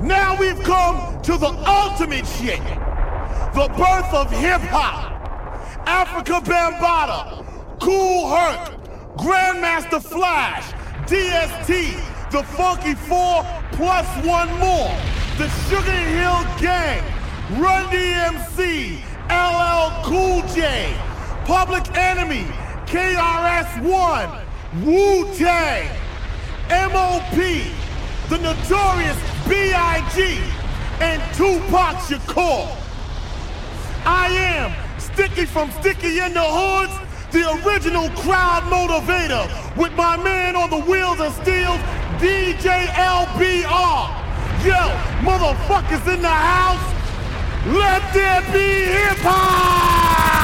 [0.00, 2.60] Now we've come to the ultimate shit.
[3.54, 5.14] The birth of hip hop.
[5.86, 10.72] Afrika Bambaataa, Kool Herc, Grandmaster Flash,
[11.08, 14.94] DST, the Funky Four, plus one more.
[15.38, 17.02] The Sugar Hill Gang,
[17.58, 18.98] Run DMC,
[19.30, 20.94] LL Cool J,
[21.46, 22.44] Public Enemy,
[22.86, 24.28] KRS-One,
[24.84, 25.88] Wu-Tang,
[26.68, 27.85] MOP,
[28.28, 29.16] the Notorious
[29.48, 30.40] B.I.G.,
[31.00, 32.74] and Tupac Shakur.
[34.04, 36.92] I am Sticky from Sticky in the Hoods,
[37.30, 41.76] the original crowd motivator, with my man on the wheels of steel,
[42.18, 44.10] DJ LBR.
[44.64, 44.82] Yo,
[45.22, 46.94] motherfuckers in the house,
[47.66, 50.35] let there be hip hop!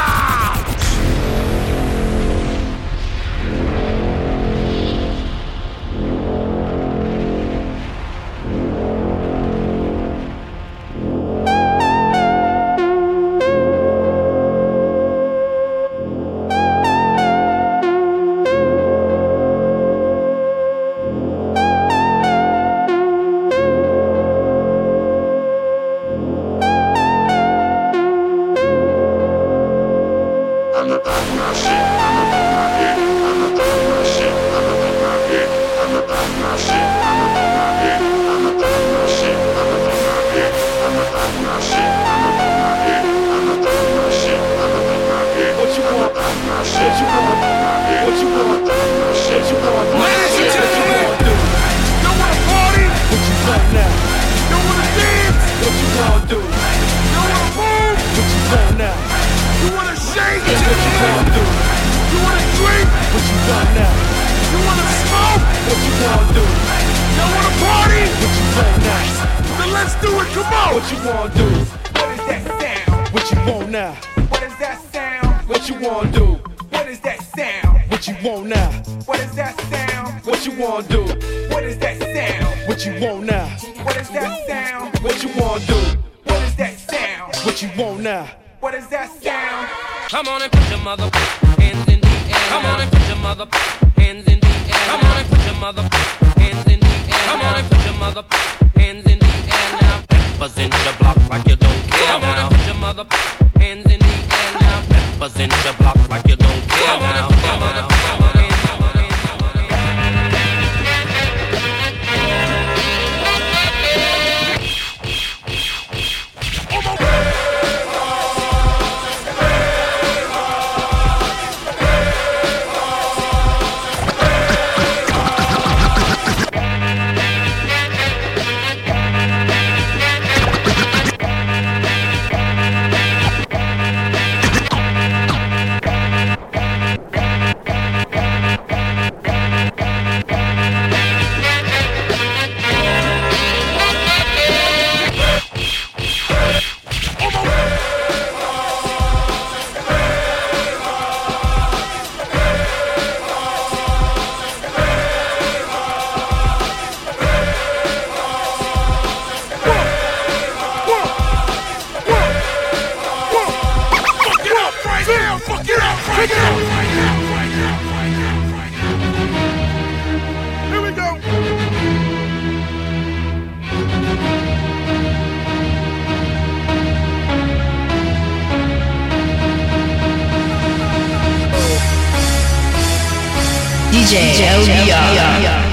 [184.13, 185.73] DJ Joe Yeah.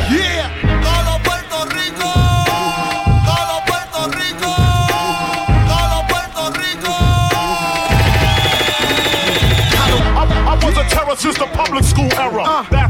[11.19, 12.88] Since the public school era, uh.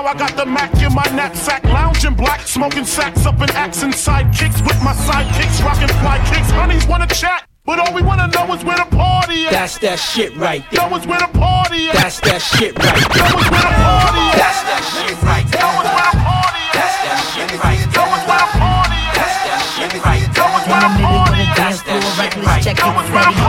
[0.00, 3.92] Now I got the Mac in my knapsack, lounging black, smoking sacks up in accent
[3.92, 6.50] sidekicks with my sidekicks, rocking fly kicks.
[6.52, 7.46] Honeys wanna chat.
[7.66, 9.50] But all we wanna know is where the party is.
[9.50, 10.88] That's that shit right there.
[10.88, 11.92] Know is where the party is.
[11.92, 13.28] That's that shit right there.
[13.28, 14.40] Know is where the party is.
[14.40, 15.79] That's that shit right there.
[22.80, 23.39] Shit right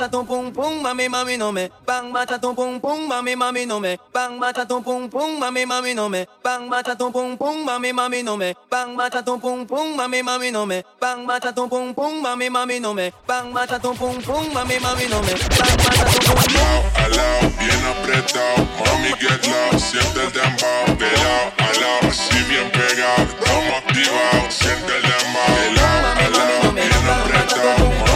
[0.00, 1.68] bata ton pum pum, mami mami no me.
[1.84, 3.98] Bang bata ton pum pum, mami mami no me.
[4.14, 6.24] Bang bata ton pum pum, mami mami no me.
[6.42, 8.54] Bang bata ton pum pum, mami mami no me.
[8.70, 10.82] Bang bata ton pum pum, mami mami no me.
[10.98, 13.12] Bang bata ton pum pum, mami mami no me.
[13.26, 15.34] Bang bata ton pum pum, mami mami no me.
[15.36, 16.80] Bang bata ton pum pum.
[16.96, 22.42] Al lado, bien apretado, mami get loud, siente el dembow, de lado a lado, así
[22.48, 28.09] bien pegado, estamos activados, siente el dembow, de lado a lado, bien apretado.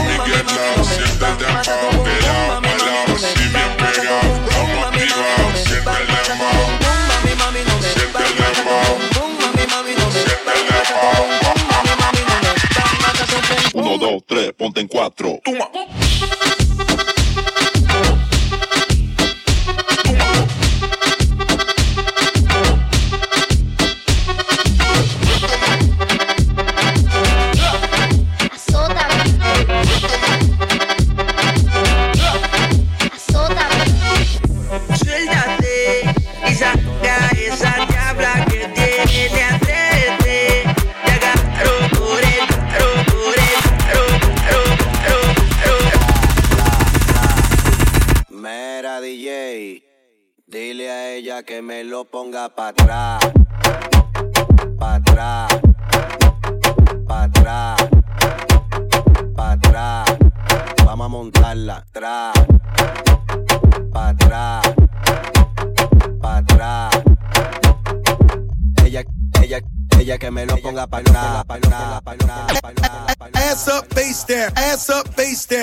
[14.75, 15.41] 94.
[15.45, 16.34] Toma.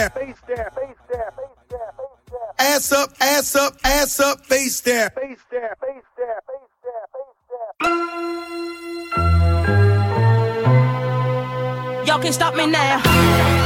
[0.09, 0.57] Face down.
[0.71, 1.31] Face down.
[1.37, 2.11] Face down.
[2.59, 5.09] Ass up, ass up, ass up, face down.
[5.09, 7.39] Face down, face down, face down, face
[11.97, 12.05] down.
[12.05, 13.60] Y'all can stop me now.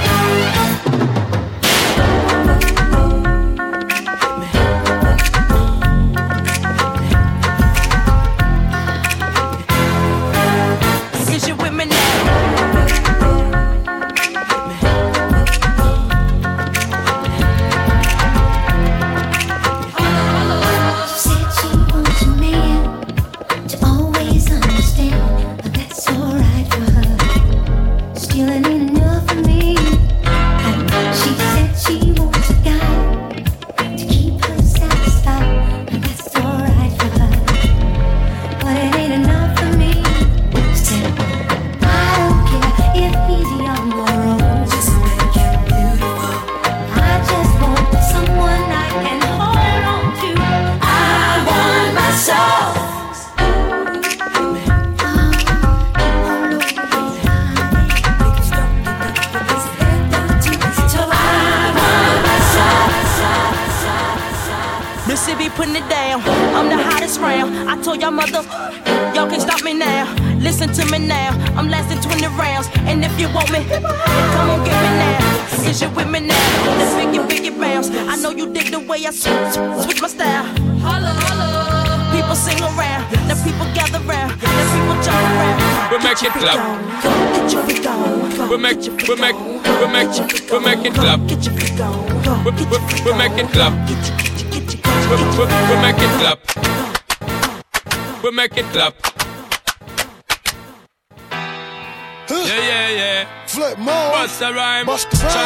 [104.95, 105.44] lost control.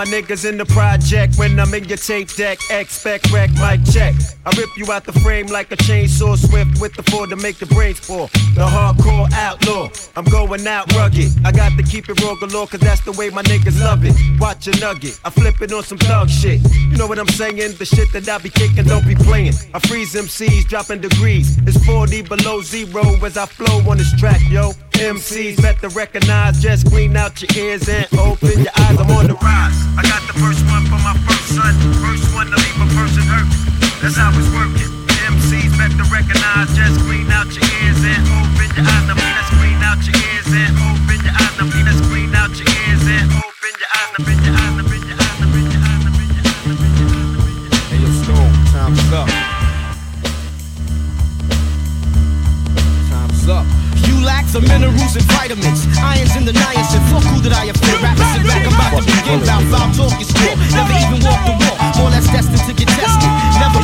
[0.00, 2.58] my niggas in the project when I'm in your tape deck.
[2.70, 4.14] Expect wreck, mic check.
[4.50, 7.58] I rip you out the frame like a chainsaw swift with the four to make
[7.58, 8.26] the brains fall.
[8.54, 11.30] The hardcore outlaw, I'm going out rugged.
[11.44, 14.12] I got to keep it raw galore, cause that's the way my niggas love it.
[14.40, 16.60] Watch a nugget, I flip it on some thug shit.
[16.74, 17.76] You know what I'm saying?
[17.78, 19.54] The shit that I be kicking, don't be playing.
[19.72, 21.56] I freeze MCs, dropping degrees.
[21.58, 24.72] It's 40 below zero as I flow on this track, yo.
[24.94, 28.98] MCs better recognize, just clean out your ears and open your eyes.
[28.98, 29.78] I'm on the rise.
[29.96, 31.72] I got the first one for my first son.
[32.02, 33.69] First one to leave a person hurt.
[34.00, 34.88] That's how it's working.
[35.28, 39.04] MCs better recognize, just clean out your ears and open your eyes.
[39.04, 41.52] Now, let's clean out your ears and open your eyes.
[41.60, 44.08] Now, let's clean out your ears and open your eyes.
[44.08, 44.72] Now, open your eyes.
[44.72, 45.36] Now, your eyes.
[45.36, 46.00] Now, open your eyes.
[46.00, 46.64] Now, open your eyes.
[46.64, 47.92] Now, open your eyes.
[47.92, 49.28] Hey, yo, Stone, time's up.
[53.12, 53.68] Time's up.
[54.08, 57.04] You lack the minerals and vitamins, irons in the niacin.
[57.12, 58.00] Fuck who that I offend.
[58.00, 59.44] Rappers sit back, about to begin.
[59.44, 60.56] Bout foul talk is still.
[60.72, 61.76] Never even walk the walk.
[62.00, 63.39] More or less destined to get tested.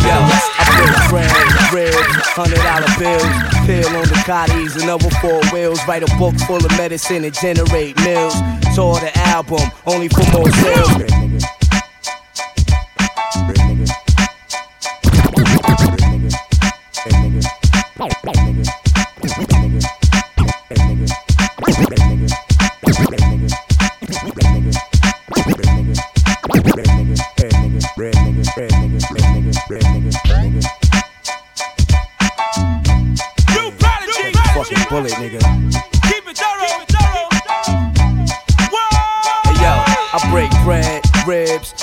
[0.06, 0.14] Yo.
[0.14, 3.26] I put friends, ribs, hundred dollar bills,
[3.66, 5.80] pill on the cotties, another four wheels.
[5.88, 8.34] Write a book full of medicine and generate mills.
[8.74, 10.88] Tour the album, only for more sales.
[18.22, 18.45] Fucking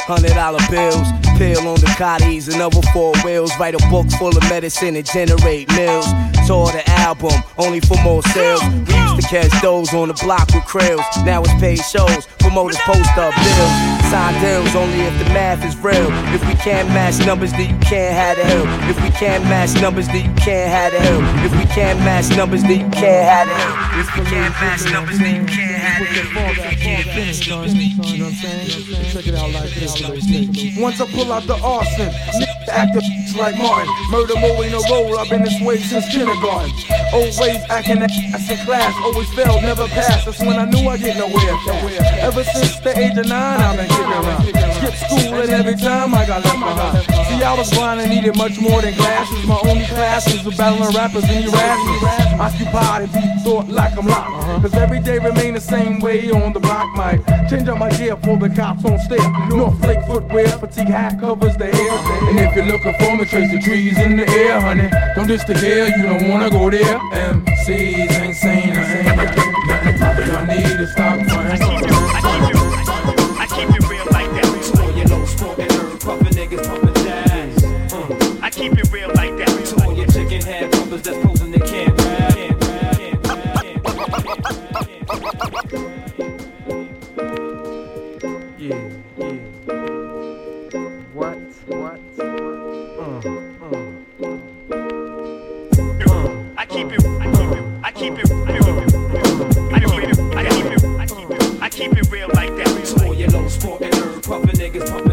[0.03, 3.51] hundred dollar bills, pill on the cotties, another four wheels.
[3.59, 6.07] Write a book full of medicine and generate mills.
[6.47, 8.61] Tour the album, only for more sales.
[8.63, 11.03] We used to catch those on the block with krills.
[11.25, 13.73] Now it's paid shows, promoters post up bills.
[14.11, 16.11] Sign deals only if the math is real.
[16.35, 18.65] If we can't match numbers, then you can't have the hill.
[18.89, 21.21] If we can't match numbers, then you can't have the hill.
[21.45, 24.01] If we can't match numbers, then you can't have the hill.
[24.01, 26.49] If we can't match numbers, then you can't have the hill.
[26.49, 29.11] If we can't match numbers, then you can't have the hill.
[29.11, 30.79] Check it out like this.
[30.79, 32.95] Once I pull out the arson, nigga act
[33.35, 33.91] like Martin.
[34.11, 36.71] Murder more in a roll, I've been this way since kindergarten.
[37.13, 40.25] Always acting ass in class, always failed, never passed.
[40.25, 41.57] That's when I knew I get nowhere.
[42.21, 44.62] Ever since the age of nine, I've been kicking around.
[44.83, 47.27] Skip school and every time I got left behind.
[47.27, 49.45] See, I was blind and needed much more than glasses.
[49.47, 52.39] My only classes were battling rappers and Erasmus.
[52.39, 54.29] Occupied and beat thought like I'm locked.
[54.29, 54.59] Uh-huh.
[54.59, 57.25] Cause every day remain the same way on the block mic.
[57.49, 59.23] Change up my gear for the cops on step.
[59.49, 61.91] North Flake footwear, fatigue hat covers the hair.
[62.27, 64.89] And if you're looking for me, trace the trees in the air, honey.
[65.15, 66.99] Don't diss the hair, you don't wanna go there.
[67.31, 69.05] MCs ain't saying a thing.
[70.27, 71.92] Y'all need to stop running.
[104.73, 105.12] Niggas pumpin'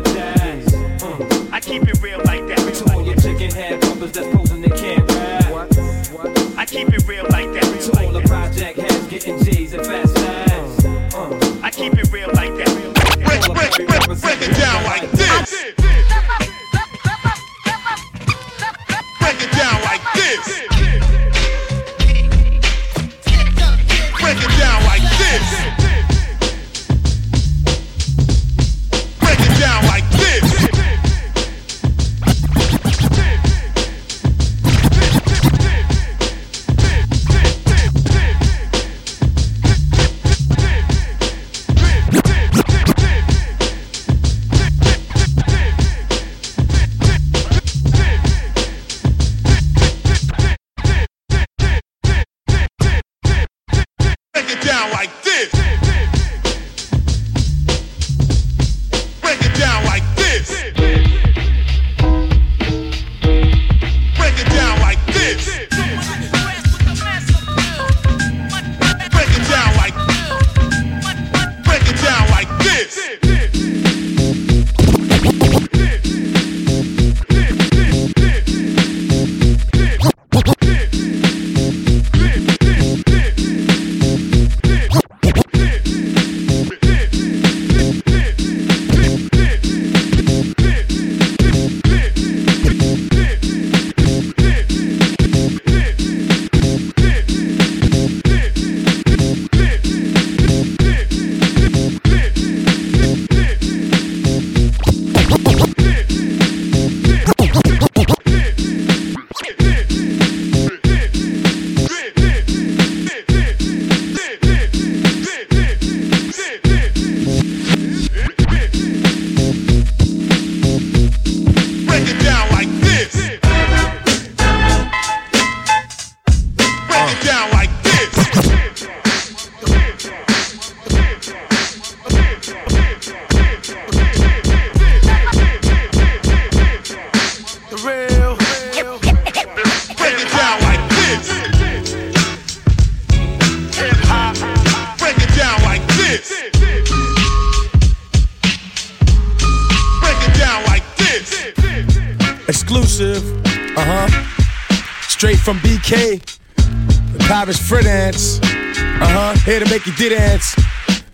[159.71, 160.55] make you dance.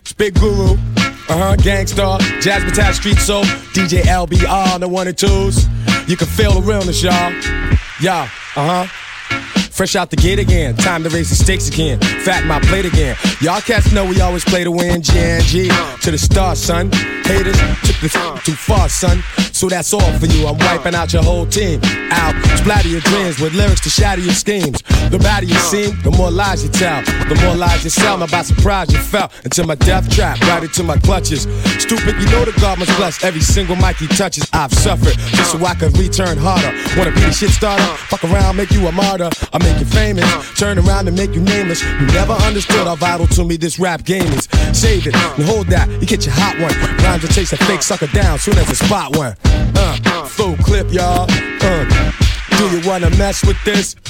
[0.01, 0.73] It's Big Guru.
[1.29, 1.57] Uh huh.
[1.57, 2.19] Gang Starr.
[2.41, 3.45] Jasmine Tap Street Soul.
[3.75, 4.81] DJ LBR.
[4.81, 5.67] The one and twos.
[6.09, 7.33] You can feel the realness, y'all.
[8.01, 8.23] Yeah.
[8.57, 9.06] Uh huh.
[9.77, 12.01] Fresh out the gate again, time to raise the stakes again.
[12.01, 13.15] Fatten my plate again.
[13.43, 15.03] Y'all cats know we always play to win.
[15.03, 16.91] GNG to the stars, son.
[17.25, 18.13] Haters took this
[18.43, 19.23] too far, son.
[19.53, 20.47] So that's all for you.
[20.47, 21.81] I'm wiping out your whole team.
[22.11, 24.81] Out, splatter your dreams with lyrics to shatter your schemes.
[25.11, 27.03] The badder you seem, the more lies you tell.
[27.29, 28.17] The more lies you sell.
[28.17, 31.43] Now by surprise you fell into my death trap, right into my clutches.
[31.79, 34.49] Stupid, you know the God must bless every single mic he touches.
[34.53, 36.73] I've suffered just so I could return harder.
[36.97, 37.85] Wanna be the shit starter?
[38.09, 39.31] Fuck around, make you a martyr.
[39.53, 40.25] I make you famous.
[40.59, 41.83] Turn around and make you nameless.
[41.83, 44.49] You never understood how vital to me this rap game is.
[44.73, 45.89] Save it and hold that.
[46.01, 46.75] You get your hot one.
[47.05, 49.35] Rhymes to chase a fake sucker down soon as a spot one.
[49.45, 51.27] Uh, full clip, y'all.
[51.61, 52.13] Uh.
[52.57, 53.97] Do you wanna mess with this?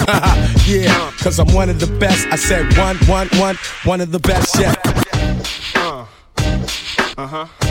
[0.68, 2.28] yeah, cause I'm one of the best.
[2.28, 4.76] I said one, one, one, one of the best yet.
[7.18, 7.65] Uh huh.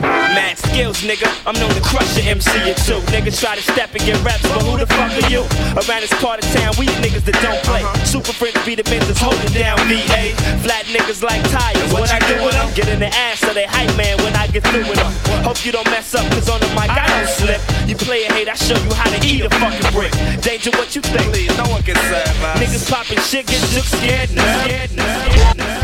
[0.00, 1.28] Mad skills, nigga.
[1.46, 3.00] I'm known to crush your MC or two.
[3.08, 5.40] Niggas try to step and get reps, but who the fuck are you?
[5.72, 7.80] Around this part of town, we niggas that don't play.
[8.04, 10.36] Super friends be the that's holding down VA.
[10.60, 11.92] Flat niggas like tires.
[11.92, 12.68] What, I do with them?
[12.74, 15.12] Get in the ass of they hype man when I get through with them.
[15.44, 17.60] Hope you don't mess up, cause on the mic I don't slip.
[17.88, 20.12] You play a hate, I show you how to eat a fucking brick.
[20.42, 21.32] Danger, what you think?
[21.32, 22.60] Please, no one can serve us.
[22.60, 24.44] Niggas popping shit, get shook, scared, nah.
[24.64, 25.04] Scared, nah.
[25.04, 25.76] Scared, nah.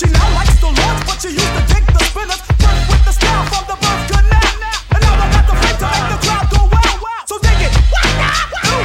[0.00, 2.40] She now likes to launch, but she used to take the spinners.
[2.56, 4.48] First with the style from the birth canal.
[4.96, 7.20] And now I got the fame to make the crowd go wow.
[7.28, 7.72] So dig it.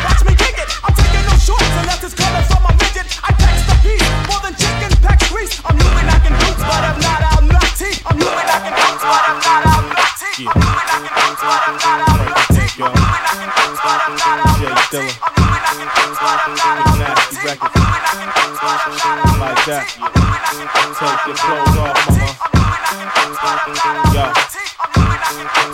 [0.04, 0.68] Watch me kick it.
[0.84, 3.08] I'm taking no shorts unless it's coming from a midget.
[3.24, 5.56] I tax the piece more than chicken pack grease.
[5.64, 7.96] I'm moving like in boots, but I'm not out nutty.
[8.12, 10.44] I'm moving like in boots, but I'm not out nutty.
[10.52, 12.66] I'm moving like in boots, but I'm not out nutty.
[12.76, 15.16] I'm moving like in boots, but I'm not out nutty.
[15.16, 17.72] I'm moving like in boots, but I'm not out record.
[19.40, 20.15] Like that.
[20.98, 22.36] Take your clothes off, mama.
[24.16, 24.32] Yo.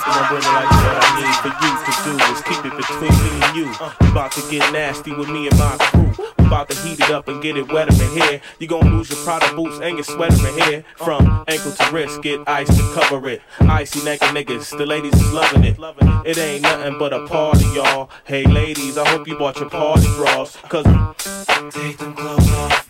[0.03, 3.55] I'ma like what I need for you to do is keep it between me and
[3.55, 3.65] you.
[3.65, 6.11] You about to get nasty with me and my crew.
[6.39, 8.41] We about to heat it up and get it wetter in here.
[8.57, 10.83] You gon' lose your Prada boots and your sweater in here.
[10.95, 13.43] From ankle to wrist, get ice to cover it.
[13.59, 15.77] Icy naked niggas, the ladies is loving it.
[16.25, 18.09] It ain't nothing but a party, y'all.
[18.23, 20.57] Hey ladies, I hope you bought your party drawers.
[20.67, 20.85] Cause
[21.71, 22.80] take them clothes off.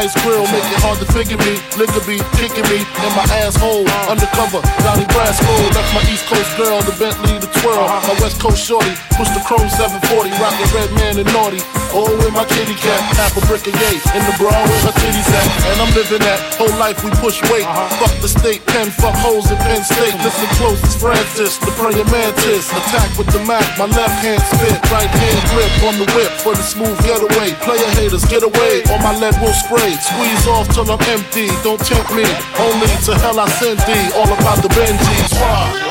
[0.00, 1.60] Ice grill, make it hard to figure me.
[1.76, 3.84] Liquor be kicking me in my asshole.
[4.08, 5.52] Undercover, Donnie Brasco.
[5.76, 7.36] That's my East Coast girl, the Bentley,
[7.90, 8.06] twirl.
[8.06, 11.58] My West Coast shorty, push the chrome 740, rockin' red man and naughty.
[11.90, 13.98] Oh, with my kitty cat, half a brick of yay.
[14.14, 15.46] In the bra where her titties at.
[15.74, 17.66] And I'm living that whole life we push weight.
[17.66, 18.06] Uh-huh.
[18.06, 20.14] Fuck the state, pen, fuck hoes in Penn State.
[20.22, 22.70] Listen close, it's Francis, the praying mantis.
[22.70, 26.54] Attack with the Mac, my left hand spit, right hand grip on the whip for
[26.54, 27.50] the smooth getaway.
[27.66, 29.90] Player haters, get away, or my lead will spray.
[29.98, 32.26] Squeeze off till I'm empty, don't tempt me.
[32.62, 35.89] Only to hell I send thee, all about the Benjis.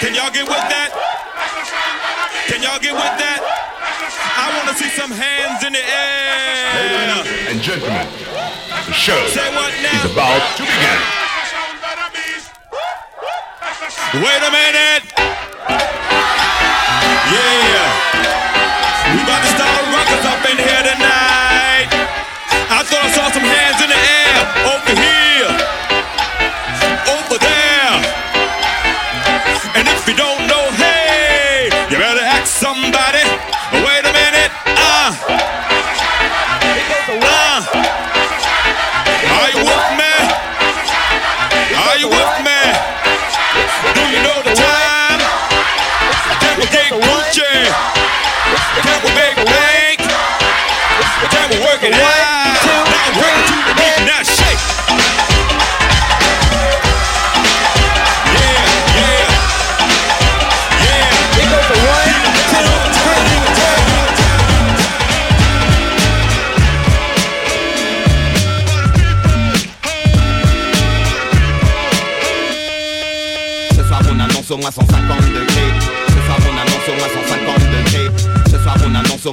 [0.00, 0.90] Can y'all get with that?
[2.50, 3.40] Can y'all get with that?
[4.36, 7.24] I want to see some hands in the air.
[7.24, 8.06] Ladies and gentlemen,
[8.86, 10.04] the show Say what now?
[10.04, 11.00] is about to begin.
[14.20, 15.04] Wait a minute.
[17.34, 17.90] Yeah.
[19.14, 20.83] We about to start a ruckus up in here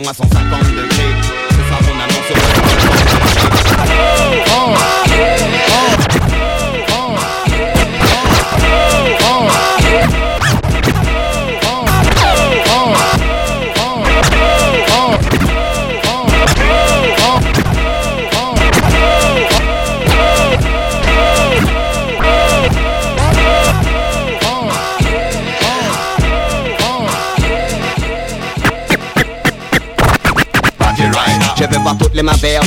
[0.07, 0.80] à 150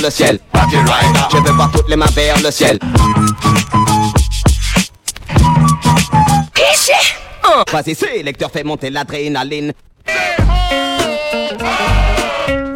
[0.05, 0.39] le ciel.
[1.33, 2.79] Je veux voir toutes les mains vers le ciel.
[7.73, 9.73] Vas-y, c'est lecteur, fait monter l'adrénaline.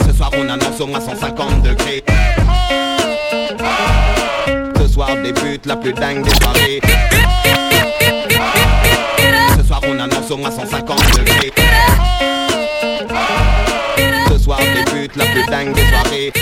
[0.07, 2.03] Ce soir on annonce au moins 150 degrés.
[4.81, 6.81] Ce soir débute la plus dingue des soirées.
[9.59, 11.53] Ce soir on annonce au moins 150 degrés.
[14.31, 16.33] Ce soir débute la plus dingue des soirées.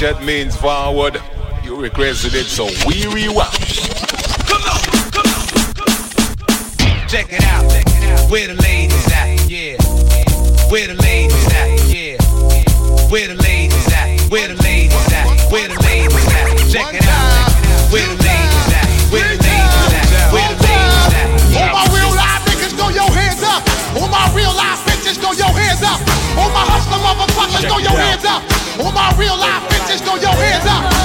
[0.00, 1.20] Rewind, means forward.
[1.64, 3.50] You requested it, so we rewind.
[7.08, 7.66] Check it out.
[8.30, 9.50] Where the ladies at?
[9.50, 9.76] Yeah.
[10.70, 11.82] Where the ladies at?
[11.88, 12.16] Yeah.
[13.10, 14.20] Where the ladies at?
[14.30, 15.50] Where the ladies at?
[15.50, 16.46] Where the ladies at?
[16.70, 17.50] Check it out.
[17.90, 18.86] Where the ladies at?
[19.10, 20.32] Where the ladies at?
[20.32, 21.58] Where the ladies at?
[21.58, 23.66] All my real life niggas, throw your hands up.
[23.98, 25.98] All my real life bitches, throw your hands up.
[26.38, 28.67] All my hustler motherfuckers, throw your hands up.
[28.80, 30.97] All my real life bitches, throw your hands up.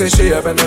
[0.00, 0.59] Sexy shape and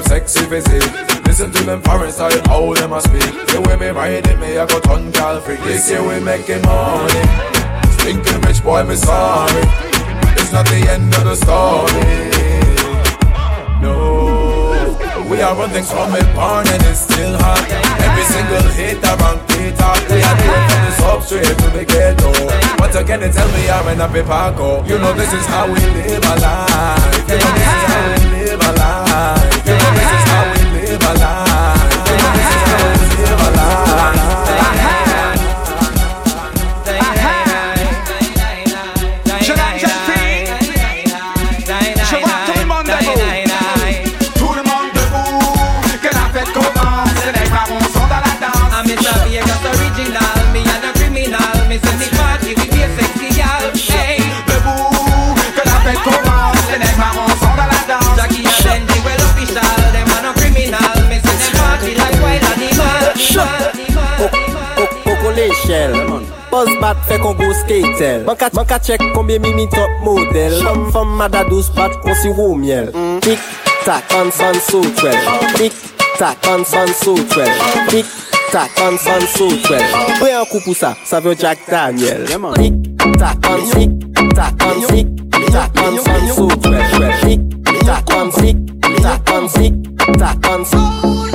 [67.64, 71.92] skatel Man ka, man ka check combien mimi top model Femme femme mada douce bat
[72.02, 72.92] qu'on si roux miel
[73.22, 73.40] Tic
[73.86, 75.18] tac on son so twel
[75.56, 75.74] Tic
[76.20, 77.52] tac on son so twel
[77.90, 78.06] Tic
[78.52, 79.84] tac on son so twel
[80.20, 82.74] Fais un coup pour ça, ça veut Jack Daniel Tic
[83.18, 83.92] tac on tic
[84.36, 85.08] tac on tic
[85.52, 86.84] tac on son so twel
[87.22, 87.40] Tic
[87.86, 88.58] tac on tic
[89.02, 89.74] tac on tic
[90.18, 91.33] tac on Tic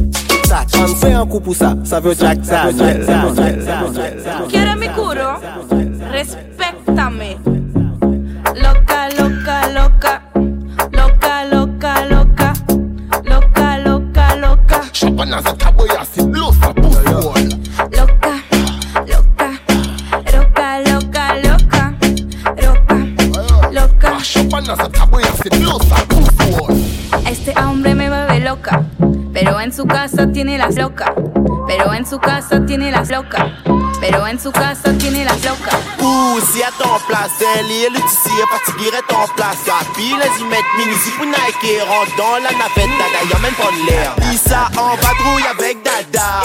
[0.00, 2.38] tac on tic tac on Fais un coup pour ça, ça veut Jack
[4.48, 5.40] ¿Quieres mi curo?
[6.12, 7.36] Respéctame.
[8.54, 10.22] Loca, loca, loca.
[10.92, 12.52] Loca, loca, loca.
[13.24, 14.80] Loca, loca, loca.
[15.58, 16.04] Taboya
[29.38, 31.12] Pero en su casa tiene las loca.
[31.66, 33.52] Pero en su casa tiene las loca.
[34.00, 35.76] Pero en su casa tiene las loca.
[35.98, 39.58] Poussi est en place, elle est le tissu fatigué est en place.
[39.66, 43.70] Gapi, les y mettent mini pour Nike, rentre dans la navette, dada, y'a même pas
[43.76, 44.16] de l'air.
[44.30, 46.40] Lisa en vadrouille avec dada.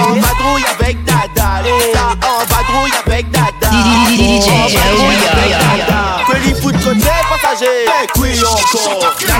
[0.00, 1.60] En vadrouille avec dada.
[1.60, 3.51] Lisa en vadrouille avec dada.
[3.72, 6.20] En vadrouille avec dada.
[6.28, 7.86] Que les foot côté passager.
[7.86, 9.14] Hey, oui encore.
[9.20, 9.38] Y'a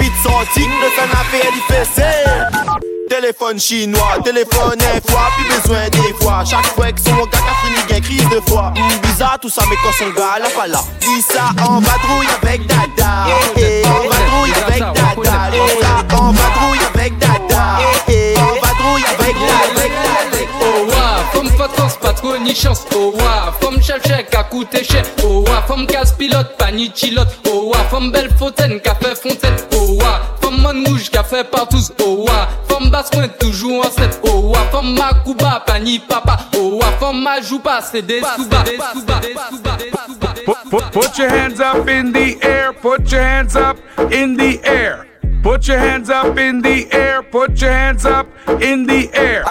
[0.00, 1.08] vite sorti de son
[3.08, 7.66] Téléphone chinois, téléphone un fois, plus besoin des fois Chaque fois que son gars a
[7.66, 8.72] fini, gagne crise de foi.
[8.76, 10.80] Hum, Bizarre tout ça mais quand son gars là pas là.
[11.00, 13.26] Dis ça en vadrouille avec Dada.
[13.56, 15.50] Eh, eh, En vadrouille avec Dada.
[15.52, 17.78] Dis ça en vadrouille avec Dada.
[18.08, 19.73] Eh, eh, En vadrouille avec Dada
[22.24, 22.86] vacances, pas ni chance.
[22.94, 25.04] Oh wa, femme chef chèque à coûter cher.
[25.22, 27.28] Oh wa, femme casse pilote, pas ni chilote.
[27.48, 29.56] Oh wa, femme belle fontaine, qu'a fait fontaine.
[29.76, 31.78] Oh wa, femme man rouge, qu'a fait partout.
[32.02, 34.20] Oh wa, femme basse coin, toujours en set.
[34.24, 36.38] Oh wa, femme macouba, pas ni papa.
[36.56, 38.64] Oh wa, femme ma joue pas, c'est des sous-bas.
[40.44, 42.72] Put, put, put your hands up in the air.
[42.72, 43.78] Put your hands up
[44.12, 45.06] in the air.
[45.44, 47.22] Put your hands up in the air.
[47.22, 48.26] Put your hands up
[48.62, 49.44] in the air.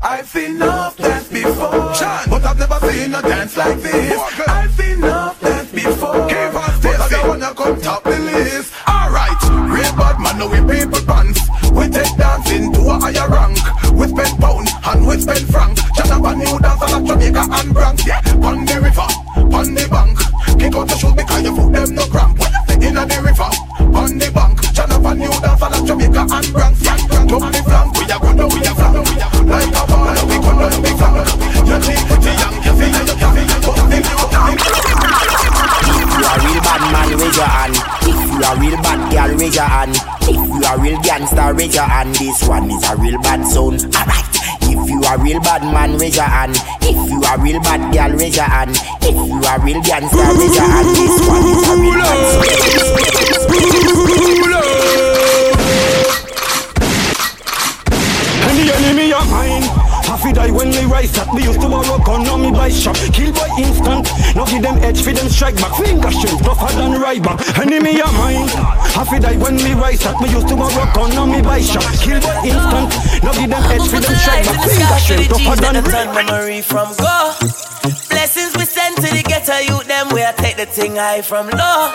[0.00, 1.92] I've seen enough dance before,
[2.30, 4.16] but I've never seen a dance like this.
[4.46, 8.72] I've seen enough dance before, but I don't wanna come top the list.
[8.88, 9.42] Alright,
[9.74, 11.40] real bad man, now we people pants.
[11.72, 13.58] We take dancing to a higher rank.
[13.92, 15.78] We spend pound and we spend franc.
[15.96, 18.06] Shut up a new dance on Jamaica and Bronx.
[18.06, 19.08] Yeah, on the river,
[19.50, 20.16] on the bank.
[20.60, 22.38] Kick out your shoes because your foot them no cramp
[22.82, 23.50] in the river,
[23.94, 24.60] on the bank.
[24.72, 27.02] Jonathan knew New, for the Jamaica and Grand Frank.
[27.28, 28.96] Top the flank, we are gonna, we are flank.
[29.46, 31.28] Like a ball, we gonna, we flank.
[31.68, 33.60] You see, the young cafe, the cafe, the
[36.20, 37.76] you a real bad man, raise your hand.
[38.02, 39.96] If you a real bad girl, raise your hand.
[40.22, 42.14] If you a real gangster, raise your hand.
[42.14, 43.84] This one is a real bad sound.
[43.94, 44.49] Alright.
[44.70, 46.54] If you a real bad man, raise your hand.
[46.80, 48.70] If you a real bad girl, raise your hand.
[49.02, 50.96] If you a real gangster, raise your hand.
[50.96, 53.50] This one is a real bad
[58.46, 59.89] And the enemy of mine
[60.20, 61.32] Half die when they rise up.
[61.34, 64.04] We used to borrow gun on me by shot Kill by instant.
[64.36, 65.72] No give them edge for them strike back.
[65.80, 67.40] Finger strength tougher than Ryback.
[67.56, 68.48] Enemy of mine.
[68.92, 70.20] Half die when we rise up.
[70.20, 73.24] We used to borrow gun on me by shot Kill by instant.
[73.24, 74.60] No give them edge for them strike back.
[74.68, 75.56] Finger strength tougher
[75.88, 77.32] than memory from go.
[78.12, 81.48] Blessings we send to the ghetto youth, them where I take the thing high from
[81.48, 81.88] low.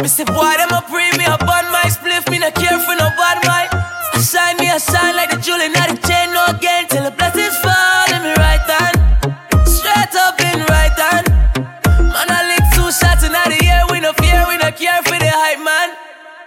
[0.00, 2.94] Me say, boy, them a pre me up on my spliff, me not care for
[2.94, 3.70] no bad mind.
[4.14, 6.21] I shine me, I shine like the jewel in the chain,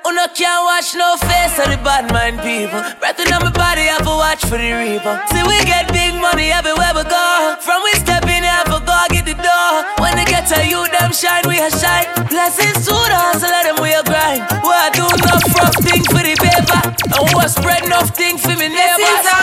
[0.05, 2.77] Uno can't watch no face of the bad mind people.
[3.01, 5.17] Breath on my body, I have watch for the reaper.
[5.33, 7.57] See, we get big money everywhere we go.
[7.57, 9.81] From we step in, I for go get the door.
[9.97, 12.05] When they get to you, them shine, we a shine.
[12.29, 14.45] Blessings to the hustle, let them we a grind.
[14.61, 16.81] We a do enough rough thing for the paper.
[17.09, 19.34] And we a spread enough thing for me neighbors.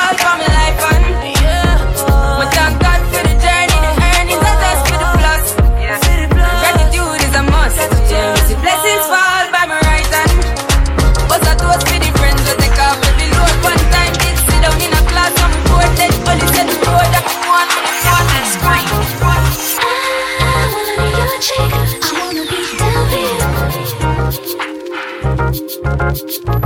[26.13, 26.62] I'm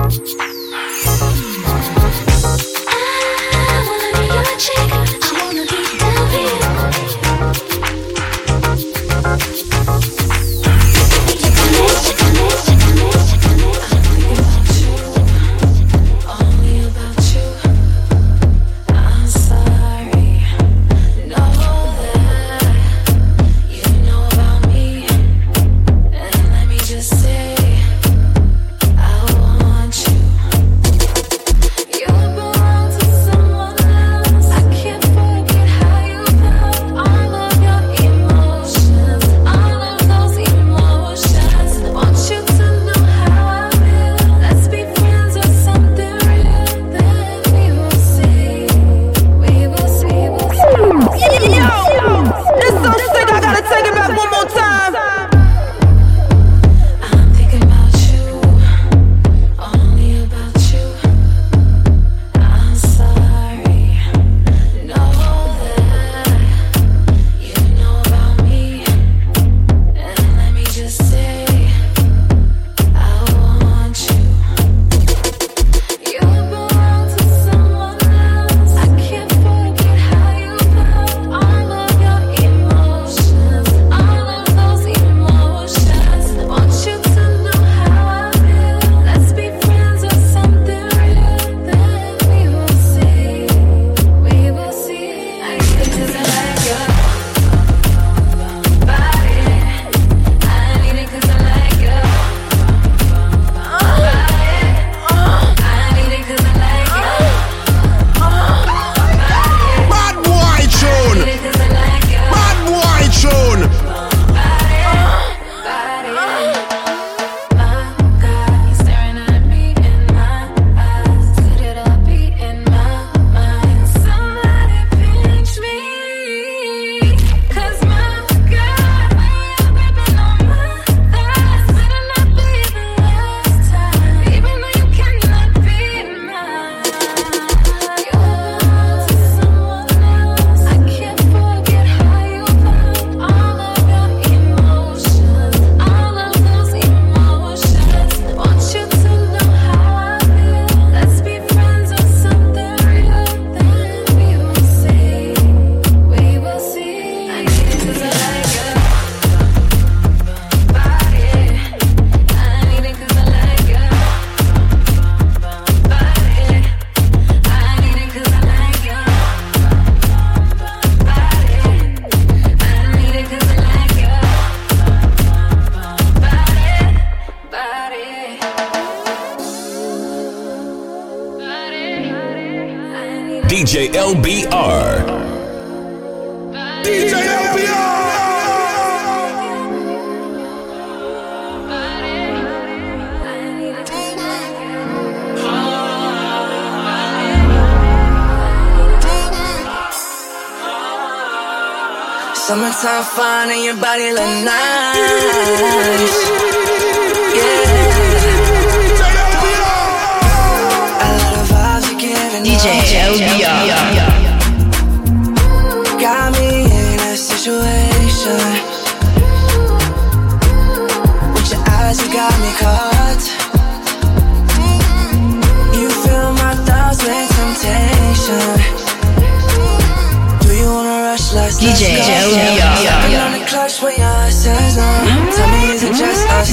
[203.48, 204.65] And your body look nice.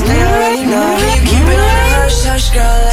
[0.07, 0.89] They already know.
[0.97, 2.92] You keep it hush, hush, girl?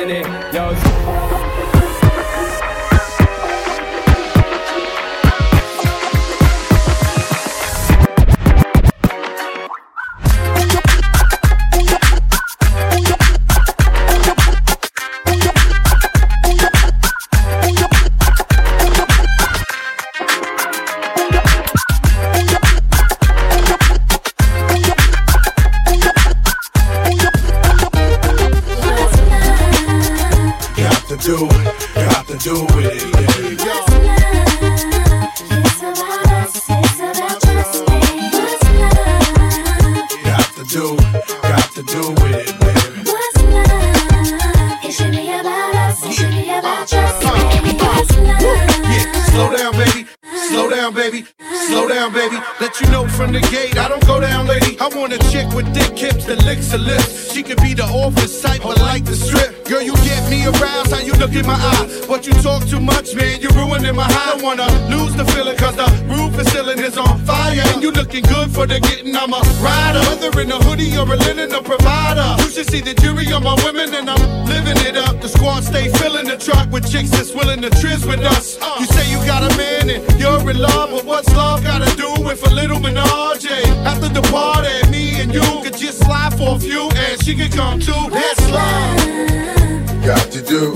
[76.91, 78.57] chicks that's willing to trizz with us.
[78.79, 82.11] You say you got a man and you're in love, but what's love gotta do
[82.21, 83.45] with a little menage?
[83.85, 87.53] After the party, me and you could just slide for a few, and she could
[87.53, 88.09] come too.
[88.11, 90.05] That's love.
[90.05, 90.73] Got to do,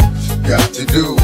[0.47, 1.14] got to do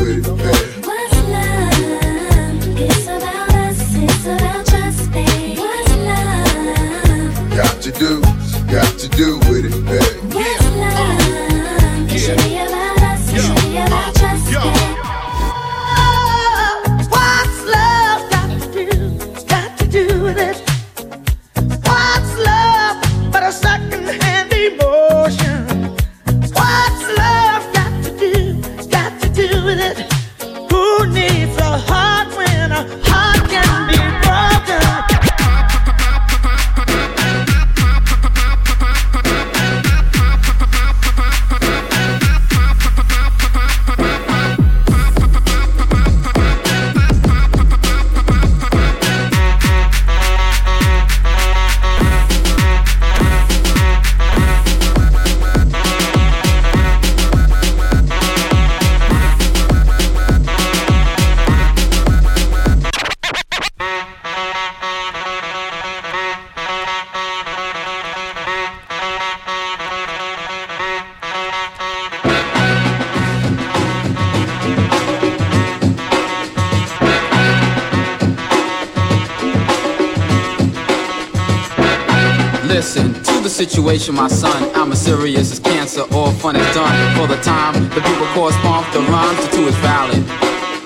[84.01, 84.71] situation, my son.
[84.75, 87.15] I'm as serious as cancer, all fun is done.
[87.15, 90.23] For the time, the people correspond the rhymes to two is valid.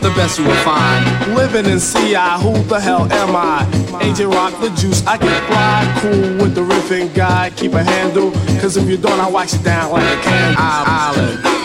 [0.01, 1.33] The best you will find.
[1.33, 3.65] Living in CI, who the hell am I?
[4.01, 8.31] Agent Rock the juice, I get fly, cool with the riffing guy, keep a handle,
[8.59, 10.63] cause if you don't, I wax it down like a candle.
[10.63, 11.64] Island.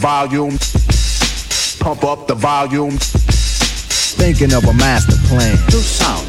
[0.00, 0.56] volume.
[1.78, 2.96] Pump up the volume.
[4.16, 5.56] Thinking of a master plan.
[5.68, 6.26] Do sound.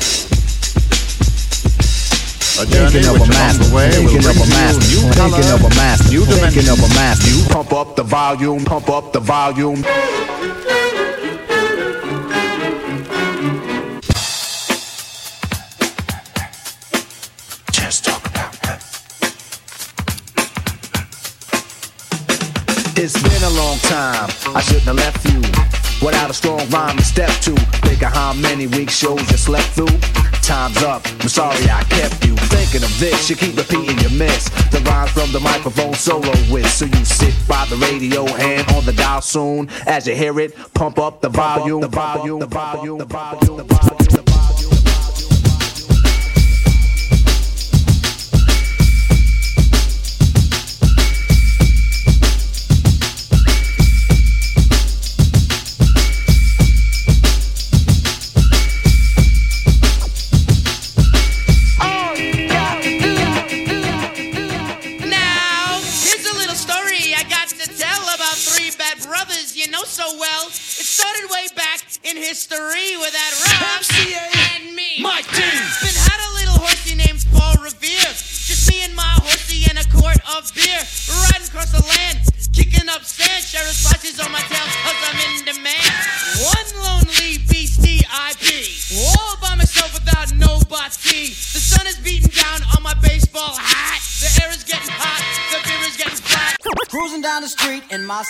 [2.62, 6.70] Thinking of a master, way thinking of a master, you, thinking of a master, thinking
[6.70, 7.30] of a master.
[7.32, 9.82] You pump up the volume, pump up the volume.
[23.72, 24.30] Long time.
[24.54, 25.40] I shouldn't have left you
[26.06, 27.56] without a strong rhyme to step to.
[27.88, 29.98] Think of how many week shows you slept through.
[30.42, 31.02] Time's up.
[31.22, 33.30] I'm sorry I kept you thinking of this.
[33.30, 34.50] You keep repeating your miss.
[34.72, 36.70] The rhymes from the microphone solo with.
[36.70, 39.70] So you sit by the radio and on the dial soon.
[39.88, 41.82] As you hear it, pump up the volume.
[41.82, 42.40] The volume.
[42.40, 42.98] The volume.
[42.98, 43.58] The volume.
[43.58, 44.26] The volume.
[44.26, 44.31] Now,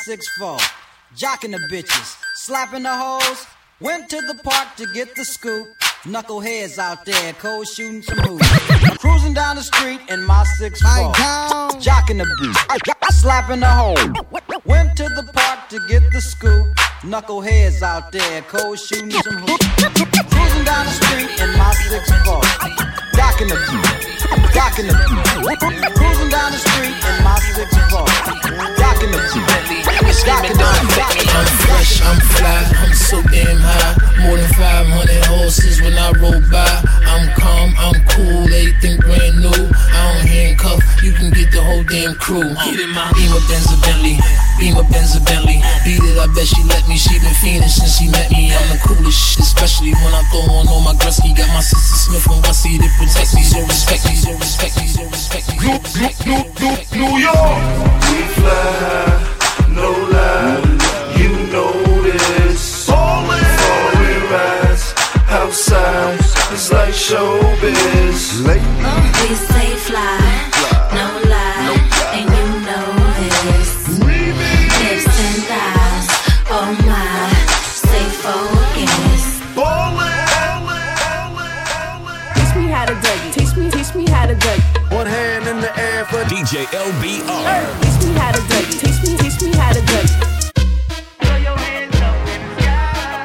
[0.07, 0.59] 6'4,
[1.15, 3.45] jocking the bitches, slapping the hoes.
[3.79, 5.67] Went to the park to get the scoop.
[6.03, 8.47] Knuckleheads out there, cold shooting some hoops.
[8.97, 11.13] Cruising down the street in my 6'4,
[11.79, 12.55] jocking the beat,
[13.13, 13.95] slapping the hoe.
[14.65, 16.65] Went to the park to get the scoop.
[17.01, 19.67] Knuckleheads out there, cold shooting some hoops.
[19.77, 22.41] Cruising down the street in my 6'4,
[23.13, 23.85] jocking the beat,
[24.53, 25.59] jocking the beat.
[25.95, 31.29] Cruising down the street in my 6'4, jocking the beat, jocking the beat.
[31.33, 34.25] I'm fresh, I'm fly, I'm so damn high.
[34.25, 36.69] More than 500 horses when I roll by.
[37.09, 39.49] I'm calm, I'm cool, everything brand new.
[39.49, 42.53] I don't handcuff, you can get the whole damn crew.
[42.65, 44.17] Get in my Beamer Benz a Bentley,
[44.59, 45.59] Beamer Benz a Bentley.
[45.83, 46.97] Beat it, I bet she let me.
[46.97, 48.53] She been fiending since she met me.
[48.53, 51.35] I'm the coolest shit, especially when I throw on all my Gretzky.
[51.35, 53.43] Got my sister Smith and Wessie to protect me.
[53.43, 55.57] So respect me, so respect me, so respect me.
[55.57, 55.77] New,
[56.29, 57.57] new, new, New York.
[58.05, 60.61] We fly, no lie.
[61.17, 61.73] You know
[62.03, 62.85] this.
[62.85, 64.93] Foreign rides
[65.29, 66.19] outside.
[66.53, 68.41] It's like showbiz.
[69.21, 70.50] We stay fly,
[86.01, 87.61] in for DJ LBR.
[87.81, 88.79] Teach me how to Dougie.
[88.81, 90.17] Teach me, teach me how to Dougie.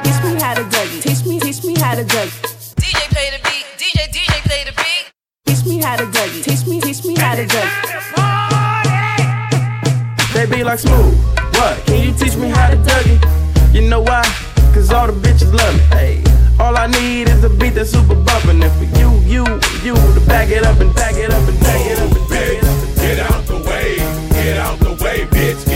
[0.03, 1.01] Teach me how to Dougie.
[1.01, 2.41] Teach me, teach me how to Dougie.
[2.75, 3.65] DJ play the beat.
[3.81, 5.11] DJ, DJ play the beat.
[5.45, 6.43] Teach me how to Dougie.
[6.43, 7.83] Teach me, teach me how to Dougie.
[10.33, 11.17] They be like smooth.
[11.55, 11.83] What?
[11.85, 13.73] Can you teach me how to Dougie?
[13.73, 14.23] You know why?
[14.73, 15.81] Cause all the bitches love me.
[15.97, 16.26] Hey,
[16.59, 18.61] all I need is a beat that's super bumpin'.
[18.63, 19.43] And for you, you,
[19.83, 22.49] you to back it up and back it up and back it up and back
[22.51, 22.87] it up.
[22.87, 23.95] and Get out the way,
[24.31, 25.66] get out the way, bitch,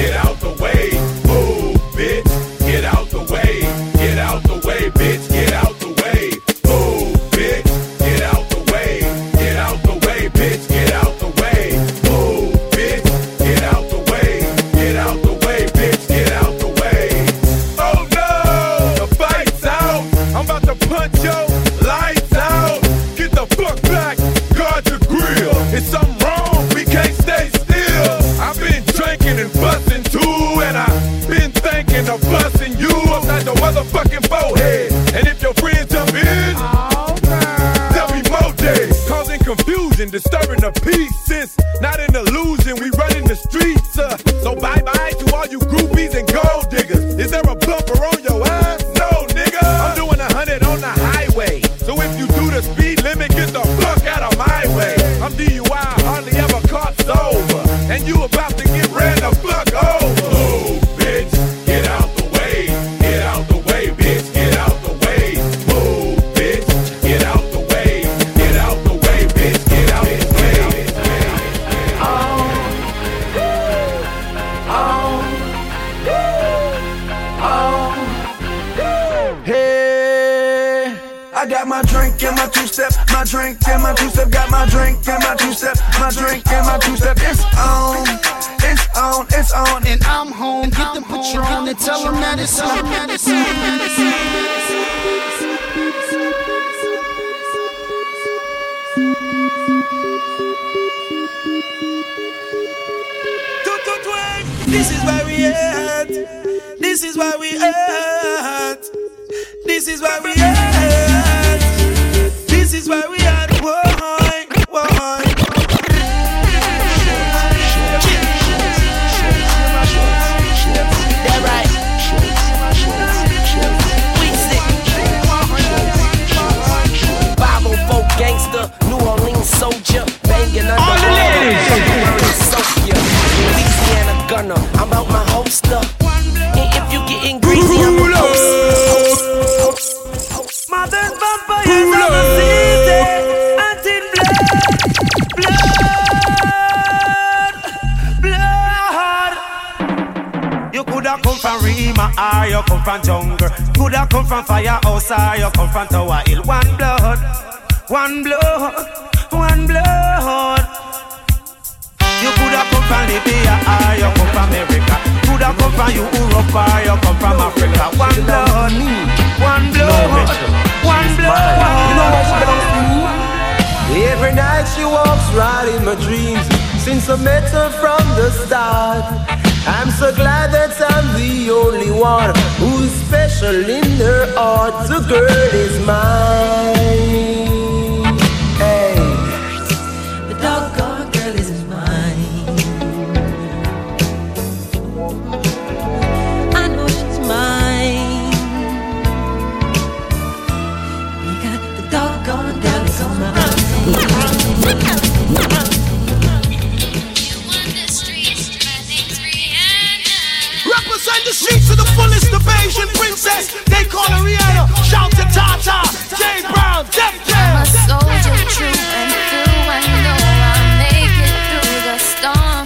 [211.24, 213.53] The streets to the fullest, the Asian princess.
[213.69, 214.65] They call her Rihanna.
[214.84, 215.86] Shout to Tata,
[216.17, 217.88] Jay Brown, Def I'm a Jam.
[217.88, 219.53] soldier, true and true.
[219.69, 222.63] I know I'll make it through the storm.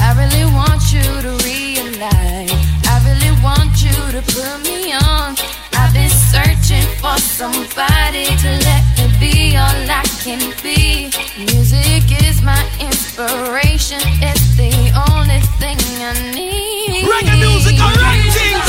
[0.00, 2.50] I really want you to realize.
[2.88, 5.36] I really want you to put me on.
[5.76, 11.12] I've been searching for somebody to let me be all I can be.
[11.36, 14.00] Music is my inspiration.
[14.24, 14.72] It's the
[15.12, 16.57] only thing I need.
[17.08, 18.34] Reggae music, things.
[18.52, 18.67] Stop,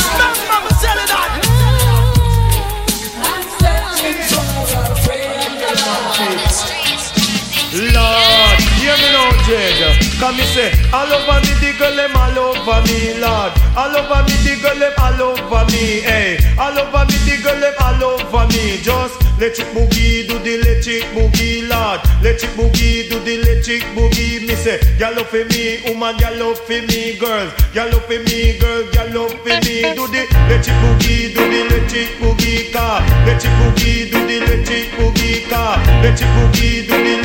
[9.32, 13.52] me now, Come me say, all over me, the girl them all over me, Lord.
[13.78, 16.38] All over me, the girl them all over me, hey.
[16.58, 18.78] All over me, the girl them all over me.
[18.82, 22.02] Just let it boogie, do the electric boogie, Lord.
[22.22, 24.46] Let it boogie, do the electric boogie.
[24.48, 27.54] Me say, y'all love for me, woman, y'all love for me, girls.
[27.74, 29.88] Y'all love for me, girl, y'all love for me.
[29.96, 33.00] Do the electric boogie, do the electric boogie, car.
[33.24, 35.80] Electric boogie, do the electric boogie, car.
[36.04, 37.20] Electric boogie, do the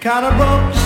[0.00, 0.85] Kinda broke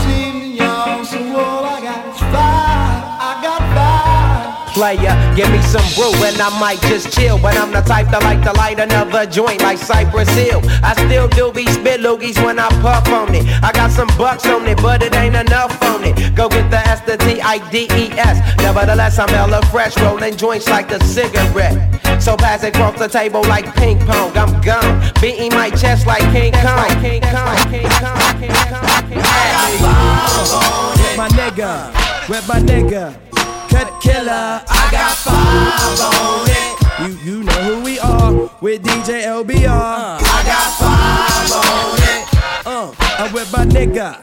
[4.80, 7.38] Player, give me some brew and I might just chill.
[7.38, 10.62] But I'm the type that like to light another joint like Cypress Hill.
[10.82, 13.44] I still do be spit loogies when I puff on it.
[13.62, 16.34] I got some bucks on it, but it ain't enough on it.
[16.34, 18.40] Go get the S, the T, I, D, E, S.
[18.56, 21.76] Nevertheless, I'm hella fresh, rolling joints like a cigarette.
[22.22, 24.32] So pass it across the table like ping pong.
[24.34, 26.88] I'm gone, beating my chest like King Kong.
[27.04, 30.00] King Kong, King Kong, King Kong, King Kong.
[31.20, 31.92] My nigga,
[32.30, 33.29] with my nigga,
[33.70, 34.62] cut killer.
[34.68, 36.80] I got five on it.
[37.00, 40.18] You you know who we are with DJ LBR.
[40.20, 42.66] I got five on it.
[42.66, 44.18] Uh, I'm with my nigga,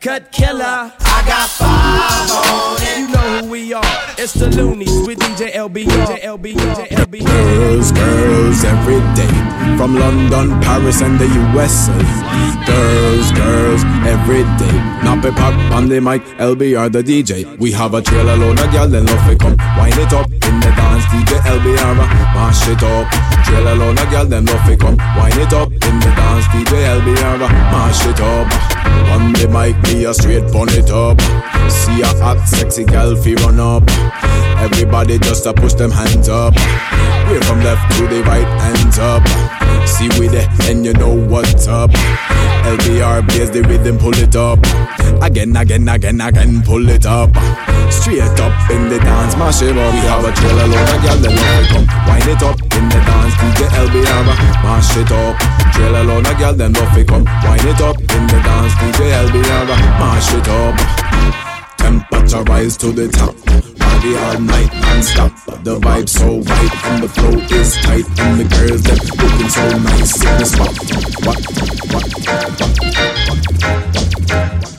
[0.00, 0.92] cut killer.
[1.00, 2.98] I got five on it.
[3.00, 3.82] You know who we are.
[4.18, 5.86] It's the Luniz with DJ LBR.
[5.86, 6.54] DJ LBR.
[6.54, 7.26] DJ LBR.
[7.26, 9.69] Girls, girls, every day.
[9.80, 11.96] From London, Paris, and the USA.
[12.68, 14.76] Girls, girls, every day.
[15.00, 17.56] Nappy pop on the mic, LBR the DJ.
[17.56, 19.56] We have a trailer load of gyal, then love it come.
[19.78, 23.08] Wind it up in the dance, DJ LBR, mash it up.
[23.46, 24.98] Trailer load of gyal, then love it come.
[25.16, 27.38] Wind it up in the dance, DJ LBR,
[27.72, 28.52] mash it up.
[29.16, 31.18] On the mic, me a straight bun it up.
[31.72, 33.84] See a hot, sexy gal fi run up.
[34.60, 36.52] Everybody just a push them hands up.
[37.30, 39.69] We're from left to the right, hands up.
[39.86, 41.90] See we there, and you know what's up.
[42.64, 44.58] LBR plays the rhythm, pull it up.
[45.22, 47.30] Again, again, again, again, pull it up.
[47.90, 49.92] Straight up in the dance, mash it up.
[49.92, 51.86] We have a trailer load of gyal, then love it come.
[52.06, 54.24] Wind it up in the dance, DJ LBR,
[54.62, 55.36] mash it up.
[55.74, 57.24] Trailer load of gyal, then love it come.
[57.24, 59.66] Wind it up in the dance, DJ LBR,
[59.98, 61.49] mash it up.
[61.80, 63.34] Temperature rise to the top.
[63.78, 65.32] Party all night non-stop.
[65.64, 69.64] The vibe so right and the flow is tight and the girls that looking so
[69.78, 70.74] nice in the spot.
[71.24, 71.38] What?
[71.92, 72.10] What?
[74.30, 74.69] DJ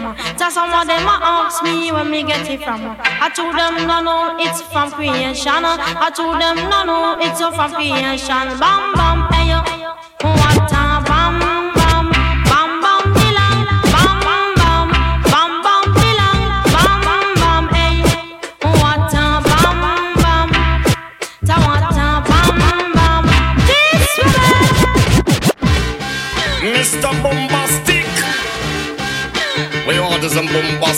[0.00, 0.16] from.
[0.38, 2.96] Say some of them ask me where me get it from.
[2.98, 5.64] I told them no no it's from creation.
[5.64, 8.58] I told them no no it's from creation.
[8.58, 9.23] Bam bam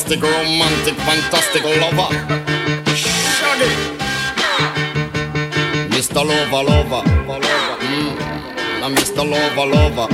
[0.07, 2.09] bombastic, romantic, fantastic lover.
[2.95, 3.71] Shaggy.
[5.91, 6.23] Mr.
[6.25, 7.03] Lover, lover.
[7.81, 8.15] Mm.
[8.81, 9.25] Now Mr.
[9.29, 10.09] Lover, lover.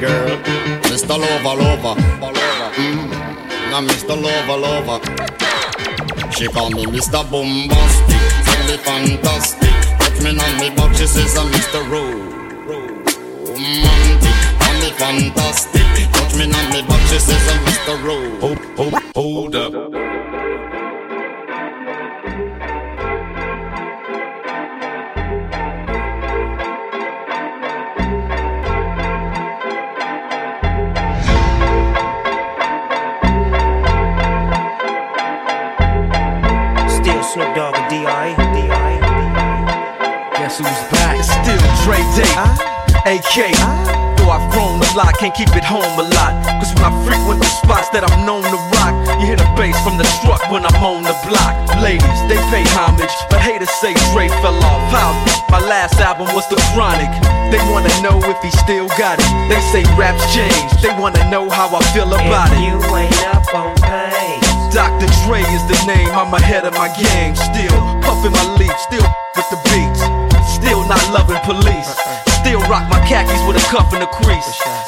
[0.00, 0.38] Girl.
[0.88, 1.18] Mr.
[1.18, 1.94] Lover, lover.
[2.76, 3.10] Mm.
[3.70, 4.16] Now Mr.
[4.16, 5.00] Lover, lover.
[6.32, 7.22] She call me Mr.
[7.30, 8.22] Bombastic.
[8.44, 9.74] Tell me fantastic.
[9.98, 11.82] Touch me on me back, she says I'm Mr.
[11.90, 12.24] Romantic.
[14.60, 16.12] Call me fantastic.
[16.12, 17.94] Touch me on me back, she says I'm Mr.
[18.04, 18.67] Ro.
[19.18, 19.90] Hold, hold, hold up.
[36.88, 38.36] Still Snoop Dogg and D.I.
[38.54, 39.00] D.I.
[40.34, 41.18] Guess who's back?
[41.18, 42.30] It's still Dre Day,
[43.04, 43.98] AK.
[44.18, 46.36] Though I've grown a lot, can't keep it home a lot.
[46.60, 49.74] Cause when I frequent the spots that I'm known to rock, you hear the bass
[49.82, 51.54] from the truck when I'm on the block.
[51.82, 54.82] Ladies, they pay homage, but haters say Dre fell off.
[54.94, 55.10] How?
[55.50, 57.10] My last album was The Chronic.
[57.50, 59.28] They wanna know if he still got it.
[59.50, 60.82] They say raps changed.
[60.82, 62.62] They wanna know how I feel about it.
[62.62, 64.38] You ain't up on pain.
[64.70, 65.08] Dr.
[65.24, 67.34] Dre is the name, I'm ahead of my game.
[67.34, 70.02] Still puffin' my leaf, still with the beats.
[70.52, 71.88] Still not loving police.
[71.88, 72.30] Uh-uh.
[72.40, 74.87] Still rock my khakis with a cuff and a crease.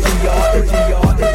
[0.01, 1.30] The we the if we are.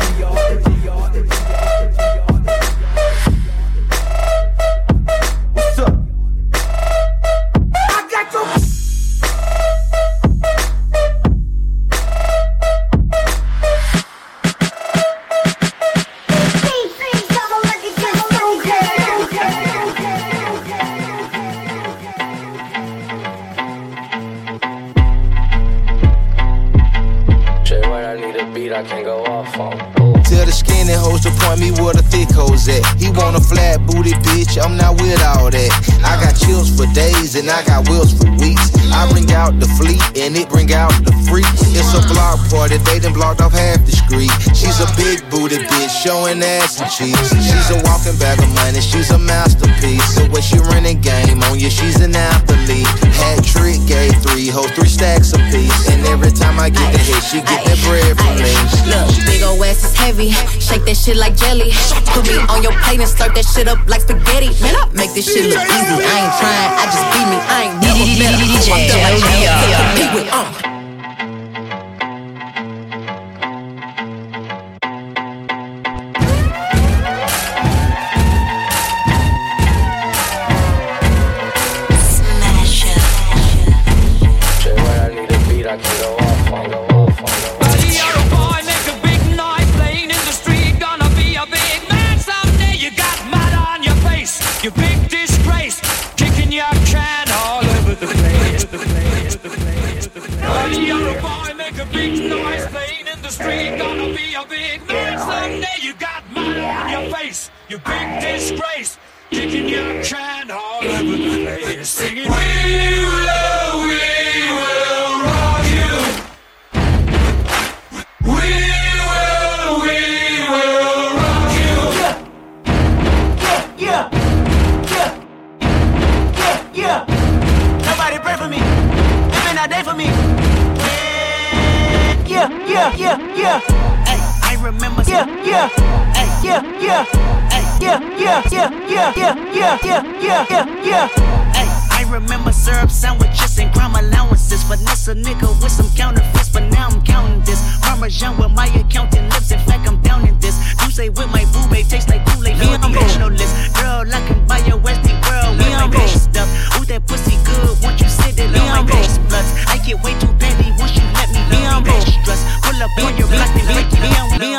[43.36, 44.30] They off half the street.
[44.54, 47.32] She's a big booty bitch, showing ass and cheeks.
[47.32, 50.04] She's a walking bag of money, she's a masterpiece.
[50.14, 52.86] So when she running game on you, she's an athlete.
[53.16, 55.88] Hat trick, gave three hoes, three stacks a piece.
[55.88, 58.52] And every time I get the hit, she get that bread from me.
[58.88, 60.30] Look, big ol' ass is heavy.
[60.60, 61.72] Shake that shit like jelly.
[62.12, 64.52] Put me on your plate and slurp that shit up like spaghetti.
[64.62, 65.96] Man, I make this shit look easy.
[66.00, 67.38] I ain't trying, I just be me.
[67.40, 68.36] I ain't never better.
[68.72, 69.44] I'm done like.
[69.76, 70.65] Compete with, uh.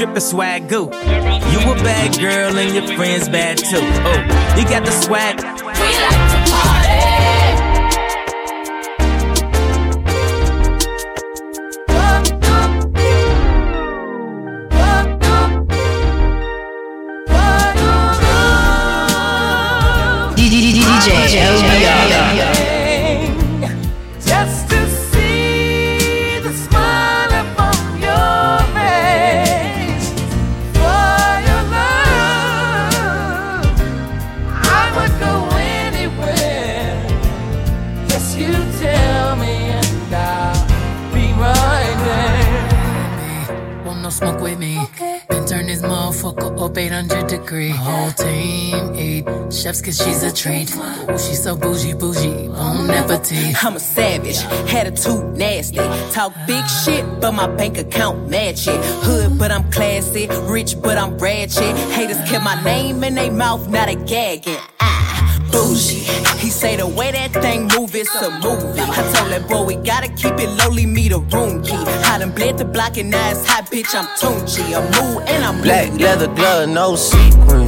[0.00, 0.84] Drippin' swag goo.
[0.84, 3.76] You a bad girl and your friends bad too.
[3.76, 5.49] Oh, he got the swag.
[53.70, 54.38] I'm a savage,
[54.74, 55.76] attitude nasty.
[56.10, 58.80] Talk big shit, but my bank account match it.
[59.04, 60.26] Hood, but I'm classy.
[60.26, 61.76] Rich, but I'm ratchet.
[61.92, 64.56] Haters kept my name in their mouth, now they gagging.
[64.80, 66.00] Ah, bougie.
[66.40, 68.80] He say the way that thing move, it's a movie.
[68.80, 71.76] I told that boy we gotta keep it lowly, me the room key.
[71.76, 73.94] I done bled the block and now it's hot, bitch.
[73.94, 74.64] I'm Tunchi.
[74.74, 76.02] I'm mood and I'm Black moody.
[76.02, 77.66] leather glove, no sequin.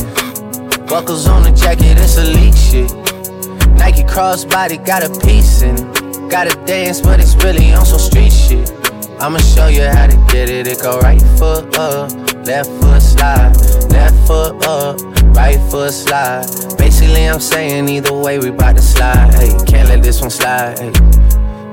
[0.88, 3.01] Buckles on the jacket, it's elite shit.
[4.12, 6.30] Crossbody got a piece in it.
[6.30, 8.70] Gotta dance, but it's really on some street shit.
[9.18, 10.66] I'ma show you how to get it.
[10.66, 12.12] It go right foot up,
[12.44, 13.56] left foot slide,
[13.88, 15.00] left foot up,
[15.34, 16.44] right foot slide.
[16.76, 19.32] Basically, I'm saying either way, we bout to slide.
[19.32, 20.78] Hey, can't let this one slide.
[20.78, 20.92] Hey.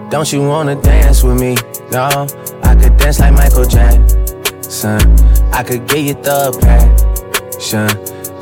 [0.09, 1.57] Don't you wanna dance with me?
[1.91, 2.25] No,
[2.63, 5.01] I could dance like Michael Jackson.
[5.51, 7.89] I could get you the passion.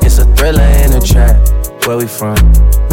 [0.02, 1.36] It's a thriller in a trap.
[1.84, 2.36] Where we from?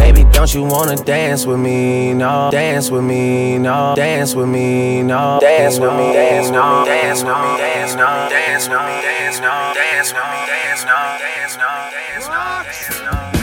[0.06, 2.14] Baby, don't you wanna dance with me?
[2.14, 7.24] No, dance with me, no, dance with me, no, dance with me, dance no, dance
[7.24, 11.58] with me, dance no, dance with me, dance no, dance with me, dance no, dance
[11.58, 13.36] no, dance no, dance no.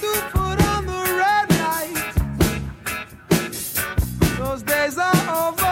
[0.00, 2.14] To put on the red light.
[4.38, 5.67] Those days are over.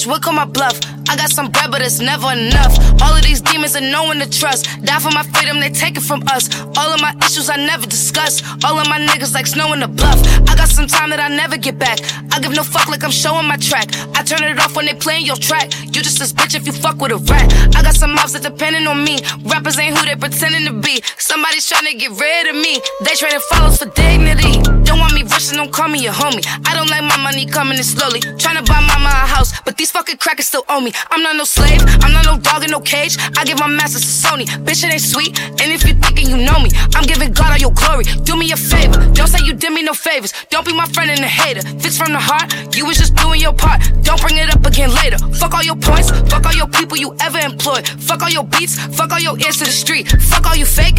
[0.00, 0.78] Bitch would call my bluff.
[1.08, 2.78] I got some bread, but it's never enough.
[3.02, 4.64] All of these demons are no one to trust.
[4.84, 6.48] Die for my freedom, they take it from us.
[6.78, 8.42] All of my issues I never discuss.
[8.64, 10.18] All of my niggas like snow in the bluff.
[10.48, 11.98] I got some time that I never get back.
[12.32, 13.88] I give no fuck like I'm showing my track.
[14.14, 15.72] I turn it off when they playing your track.
[15.82, 17.52] You just this bitch if you fuck with a rat.
[17.76, 19.18] I got some mobs that depending on me.
[19.44, 21.02] Rappers ain't who they pretending to be.
[21.30, 22.82] Somebody's trying to get rid of me.
[23.06, 24.58] They trading follows for dignity.
[24.82, 26.42] Don't want me rushing, don't call me your homie.
[26.66, 28.18] I don't like my money coming in slowly.
[28.18, 30.90] Trying to buy mama a house, but these fucking crackers still owe me.
[31.08, 33.16] I'm not no slave, I'm not no dog in no cage.
[33.38, 34.44] I give my masters to Sony.
[34.66, 35.38] Bitch, it ain't sweet.
[35.62, 38.10] And if you thinking you know me, I'm giving God all your glory.
[38.26, 40.34] Do me a favor, don't say you did me no favors.
[40.50, 41.62] Don't be my friend and a hater.
[41.78, 43.78] Fits from the heart, you was just doing your part.
[44.02, 45.18] Don't bring it up again later.
[45.38, 47.86] Fuck all your points, fuck all your people you ever employed.
[47.86, 50.10] Fuck all your beats, fuck all your ears to the street.
[50.26, 50.98] Fuck all you fake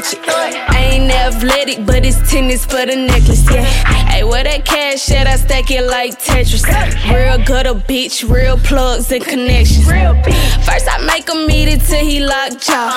[0.00, 0.28] catch it.
[0.28, 3.64] I ain't athletic, but it's tennis for the necklace, yeah.
[4.10, 5.26] Hey, where that cash at?
[5.26, 6.64] I stack it like Tetris.
[7.12, 9.86] Real gutter bitch, real plugs and connections.
[9.86, 12.88] First I make him eat it till he locked jaw.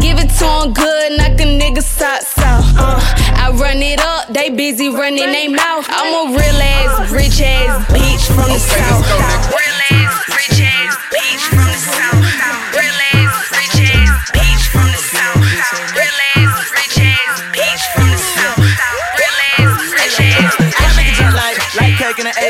[0.00, 2.64] Give it to him good, knock a nigga socks off.
[2.76, 3.00] Uh,
[3.36, 5.86] I run it up, they busy running they mouth.
[5.88, 9.06] I'm a real ass, rich ass bitch from the south.
[9.50, 12.15] Real ass, rich ass bitch from the south.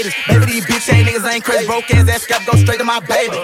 [0.03, 0.15] 80s.
[0.29, 1.67] Baby, these bitch ain't niggas ain't crazy.
[1.67, 3.37] Broke ass ass scrap go straight to my baby.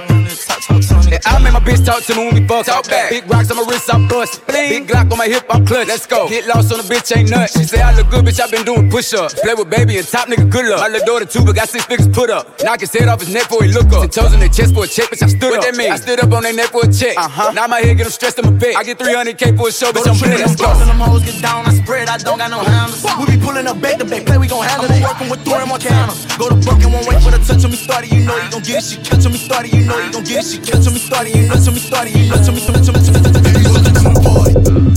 [1.13, 2.65] Yeah, I make my bitch talk to me when we fuck.
[2.67, 3.11] Talk back.
[3.11, 4.47] Big rocks on my wrist, I'm bust.
[4.47, 5.89] Big Glock on my hip, I'm clutch.
[5.89, 6.29] Let's go.
[6.29, 7.59] Get lost on the bitch, ain't nuts.
[7.59, 8.41] She say I look good, bitch.
[8.41, 9.35] I been doing push ups.
[9.41, 10.81] Play with baby and top nigga, good luck.
[10.81, 12.47] My little daughter too, but got six figures put up.
[12.63, 14.09] Knock his head off his neck before he look up.
[14.09, 15.23] Ten toes in their chest for a check, bitch.
[15.23, 15.65] I stood What up.
[15.65, 15.93] that mean?
[15.93, 17.17] I stood up on their neck for a check.
[17.19, 17.53] Uh huh.
[17.53, 18.75] Now my head get them stressed in my bed.
[18.77, 20.07] I get 300k for a show, bitch.
[20.09, 20.41] I'm blessed.
[20.41, 20.73] Let's go.
[20.73, 23.05] them hoes get down, I spread, I don't got no handles.
[23.19, 25.03] We be pulling up back to back, play, we gon' handle it.
[25.03, 26.13] Working with Thor and Montana.
[26.43, 28.51] Go to Brook and won't wait for the touch on me started, you know you
[28.51, 28.91] gon' get it.
[28.91, 30.51] She catch me started, you know you gon' get it.
[30.51, 32.83] She catch me started, you know, on me started, you know, on me, on me,
[32.83, 34.51] touch on me, party.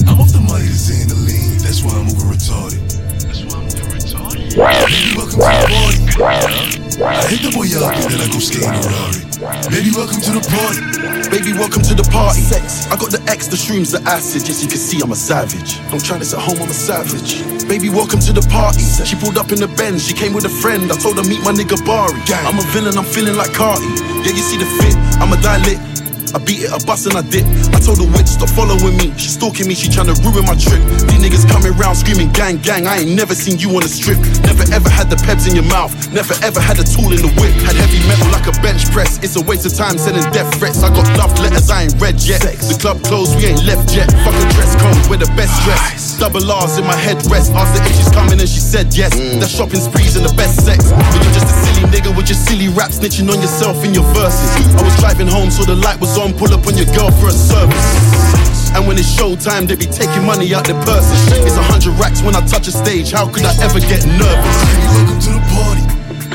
[0.10, 1.62] I'm off the money to saying the lean.
[1.62, 2.82] That's why I'm over retarded.
[3.22, 4.58] That's why I'm over retarded.
[4.58, 6.85] Welcome to the party.
[6.96, 9.20] Hit the boy up then I go skating a Rari.
[9.68, 10.80] Baby, welcome to the party.
[11.28, 12.40] Baby, welcome to the party.
[12.88, 14.48] I got the X, the shrooms, the acid.
[14.48, 15.76] Yes, you can see I'm a savage.
[15.92, 17.44] Don't try this at home, I'm a savage.
[17.68, 18.80] Baby, welcome to the party.
[19.04, 20.88] She pulled up in the Benz, she came with a friend.
[20.88, 22.16] I told her meet my nigga Bari.
[22.48, 23.92] I'm a villain, I'm feeling like Carti.
[24.24, 25.95] Yeah, you see the fit, I'm a dilate.
[26.34, 27.45] I beat it, I bust and I dip.
[27.76, 29.14] I told the witch stop following me.
[29.19, 30.81] She stalking me, she trying to ruin my trip.
[31.06, 32.88] These niggas coming round screaming gang gang.
[32.88, 34.18] I ain't never seen you on a strip.
[34.47, 35.93] Never ever had the peps in your mouth.
[36.10, 37.53] Never ever had a tool in the whip.
[37.68, 39.22] Had heavy metal like a bench press.
[39.22, 40.81] It's a waste of time sending death threats.
[40.81, 42.41] I got love letters I ain't read yet.
[42.41, 44.10] The club closed, we ain't left yet.
[44.23, 46.18] Fuck a dress code, we're the best dress.
[46.18, 47.53] Double R's in my headrest.
[47.53, 49.14] Asked her if she's coming and she said yes.
[49.14, 49.39] Mm.
[49.39, 50.91] The shopping sprees and the best sex.
[50.91, 54.07] But you're just a silly nigga with your silly rap snitching on yourself in your
[54.15, 54.49] verses.
[54.76, 56.34] I was driving home, so the light was on.
[56.34, 58.72] Pull up on your girl for a service.
[58.76, 61.16] And when it's showtime, they be taking money out their purses.
[61.44, 63.12] It's a hundred racks when I touch a stage.
[63.12, 64.58] How could I ever get nervous?
[64.68, 65.84] Baby, welcome to the party.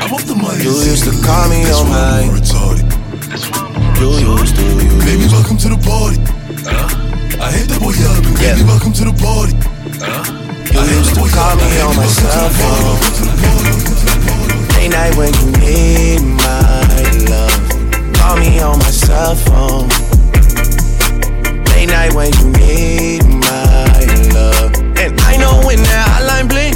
[0.01, 0.63] I'm off the money.
[0.63, 2.39] You used to call me That's on why I'm my.
[2.41, 2.85] retarded.
[4.01, 4.09] You
[4.41, 6.17] used to, you Baby, welcome to the party.
[7.41, 9.53] I hit the boy up and baby, welcome to the party.
[10.73, 12.97] You used to call me on my cell phone.
[14.77, 17.70] Late night when you need my love.
[18.31, 19.89] Call me on my cell phone.
[21.65, 24.71] Late night when you need my love.
[24.95, 26.75] And I know when that hotline blink,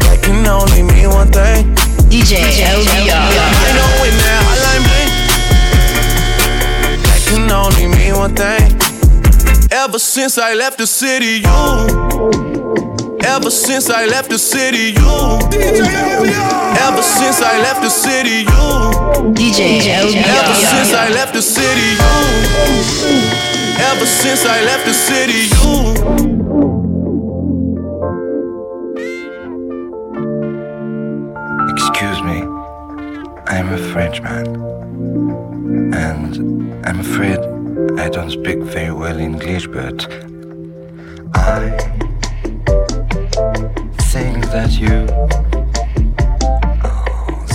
[0.00, 1.76] that can only mean one thing.
[2.10, 2.42] DJ
[2.74, 3.06] LBR.
[3.06, 5.10] I know when that hotline blink,
[7.04, 8.66] that can only mean one thing.
[9.70, 12.51] Ever since I left the city, you
[13.24, 15.38] Ever since I left the city, you.
[16.86, 19.32] Ever since I left the city, you.
[19.32, 22.12] DJ Ever since I left the city, you.
[23.80, 25.92] Ever since I left the city, you.
[31.72, 32.42] Excuse me,
[33.46, 34.46] I'm a Frenchman.
[35.94, 37.38] And I'm afraid
[37.98, 40.06] I don't speak very well English, but
[41.34, 42.11] I
[43.32, 45.06] think that you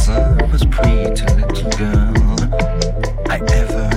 [0.09, 1.05] are the most pretty
[1.35, 2.13] little girl
[3.29, 3.96] I ever